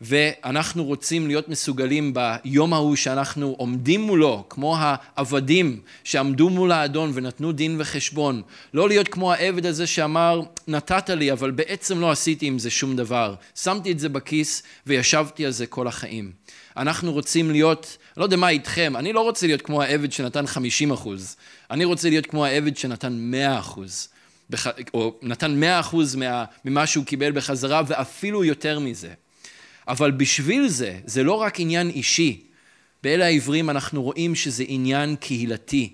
[0.00, 7.52] ואנחנו רוצים להיות מסוגלים ביום ההוא שאנחנו עומדים מולו, כמו העבדים שעמדו מול האדון ונתנו
[7.52, 8.42] דין וחשבון.
[8.74, 12.96] לא להיות כמו העבד הזה שאמר, נתת לי, אבל בעצם לא עשיתי עם זה שום
[12.96, 13.34] דבר.
[13.54, 16.32] שמתי את זה בכיס וישבתי על זה כל החיים.
[16.76, 20.92] אנחנו רוצים להיות, לא יודע מה איתכם, אני לא רוצה להיות כמו העבד שנתן 50
[20.92, 21.36] אחוז.
[21.70, 24.08] אני רוצה להיות כמו העבד שנתן 100 אחוז.
[24.94, 26.16] או נתן 100 אחוז
[26.64, 29.08] ממה שהוא קיבל בחזרה ואפילו יותר מזה.
[29.88, 32.42] אבל בשביל זה, זה לא רק עניין אישי.
[33.02, 35.92] באלה העברים אנחנו רואים שזה עניין קהילתי.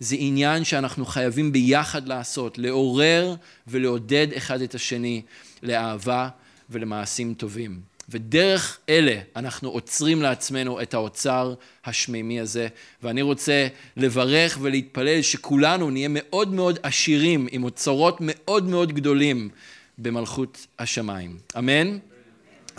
[0.00, 3.34] זה עניין שאנחנו חייבים ביחד לעשות, לעורר
[3.66, 5.22] ולעודד אחד את השני
[5.62, 6.28] לאהבה
[6.70, 7.80] ולמעשים טובים.
[8.08, 12.68] ודרך אלה אנחנו עוצרים לעצמנו את האוצר השמימי הזה.
[13.02, 19.48] ואני רוצה לברך ולהתפלל שכולנו נהיה מאוד מאוד עשירים עם אוצרות מאוד מאוד גדולים
[19.98, 21.38] במלכות השמיים.
[21.58, 21.98] אמן?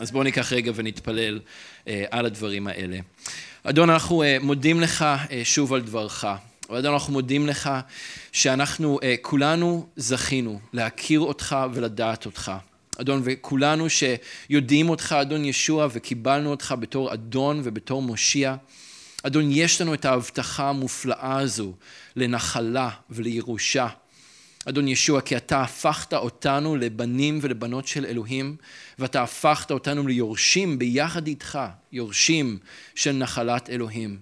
[0.02, 1.40] אז בואו ניקח רגע ונתפלל
[1.88, 3.00] אה, על הדברים האלה.
[3.64, 6.26] אדון, אנחנו אה, מודים לך אה, שוב על דברך.
[6.70, 7.70] אדון, אנחנו מודים לך
[8.32, 12.52] שאנחנו כולנו זכינו להכיר אותך ולדעת אותך.
[13.02, 18.56] אדון, וכולנו שיודעים אותך, אדון ישוע, וקיבלנו אותך בתור אדון ובתור מושיע.
[19.24, 21.74] אדון, יש לנו את ההבטחה המופלאה הזו
[22.16, 23.88] לנחלה ולירושה.
[24.66, 28.56] אדון ישוע, כי אתה הפכת אותנו לבנים ולבנות של אלוהים,
[29.00, 31.60] ואתה הפכת אותנו ליורשים ביחד איתך,
[31.92, 32.58] יורשים
[32.96, 34.20] של נחלת אלוהים.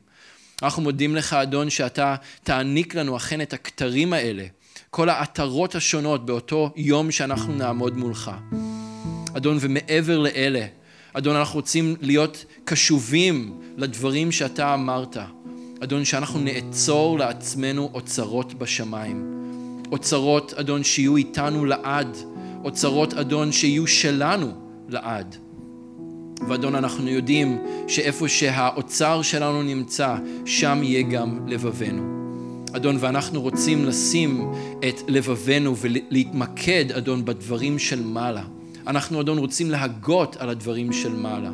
[0.64, 4.46] אנחנו מודים לך, אדון, שאתה תעניק לנו אכן את הכתרים האלה,
[4.90, 8.32] כל העטרות השונות באותו יום שאנחנו נעמוד מולך.
[9.38, 10.66] אדון, ומעבר לאלה,
[11.14, 15.18] אדון, אנחנו רוצים להיות קשובים לדברים שאתה אמרת.
[15.84, 19.40] אדון, שאנחנו נעצור לעצמנו אוצרות בשמיים.
[19.92, 22.18] אוצרות, אדון, שיהיו איתנו לעד,
[22.64, 24.52] אוצרות, אדון, שיהיו שלנו
[24.90, 25.36] לעד.
[26.48, 30.16] ואדון, אנחנו יודעים שאיפה שהאוצר שלנו נמצא,
[30.46, 32.20] שם יהיה גם לבבנו.
[32.76, 34.52] אדון, ואנחנו רוצים לשים
[34.90, 38.44] את לבבנו ולהתמקד, אדון, בדברים של מעלה.
[38.88, 41.52] אנחנו, אדון, רוצים להגות על הדברים של מעלה.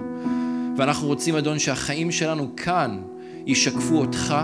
[0.78, 3.02] ואנחנו רוצים, אדון, שהחיים שלנו כאן
[3.46, 4.36] ישקפו אותך,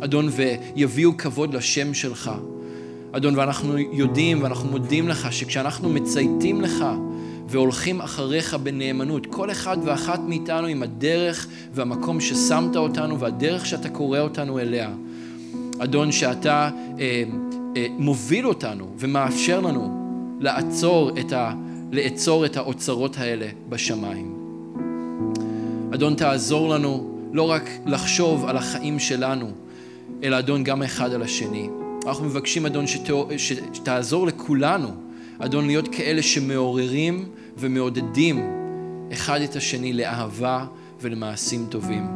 [0.00, 2.30] אדון, ויביאו כבוד לשם שלך.
[3.12, 6.84] אדון, ואנחנו יודעים ואנחנו מודים לך שכשאנחנו מצייתים לך
[7.48, 14.18] והולכים אחריך בנאמנות, כל אחד ואחת מאיתנו עם הדרך והמקום ששמת אותנו והדרך שאתה קורא
[14.18, 14.90] אותנו אליה.
[15.78, 17.22] אדון, שאתה אה,
[17.76, 20.02] אה, מוביל אותנו ומאפשר לנו
[20.40, 21.52] לעצור את, ה,
[21.92, 24.34] לעצור את האוצרות האלה בשמיים.
[25.94, 29.50] אדון, תעזור לנו לא רק לחשוב על החיים שלנו,
[30.22, 31.68] אלא אדון, גם אחד על השני.
[32.06, 32.84] אנחנו מבקשים, אדון,
[33.72, 34.88] שתעזור לכולנו,
[35.38, 37.28] אדון, להיות כאלה שמעוררים
[37.58, 38.50] ומעודדים
[39.12, 40.66] אחד את השני לאהבה
[41.00, 42.06] ולמעשים טובים.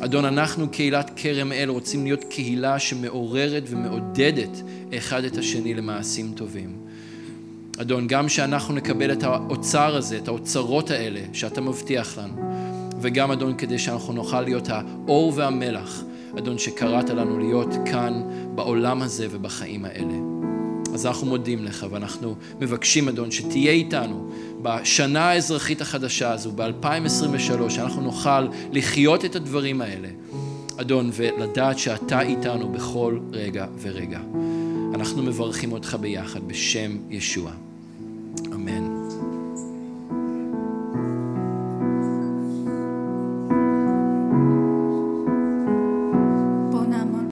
[0.00, 4.62] אדון, אנחנו קהילת כרם אל רוצים להיות קהילה שמעוררת ומעודדת
[4.98, 6.76] אחד את השני למעשים טובים.
[7.80, 12.34] אדון, גם שאנחנו נקבל את האוצר הזה, את האוצרות האלה שאתה מבטיח לנו,
[13.00, 16.04] וגם, אדון, כדי שאנחנו נוכל להיות האור והמלח,
[16.38, 18.22] אדון, שקראת לנו להיות כאן,
[18.54, 20.14] בעולם הזה ובחיים האלה.
[20.94, 24.30] אז אנחנו מודים לך ואנחנו מבקשים, אדון, שתהיה איתנו
[24.62, 30.08] בשנה האזרחית החדשה הזו, ב-2023, שאנחנו נוכל לחיות את הדברים האלה,
[30.76, 34.20] אדון, ולדעת שאתה איתנו בכל רגע ורגע.
[34.94, 37.50] אנחנו מברכים אותך ביחד בשם ישוע.
[37.50, 37.71] אמן.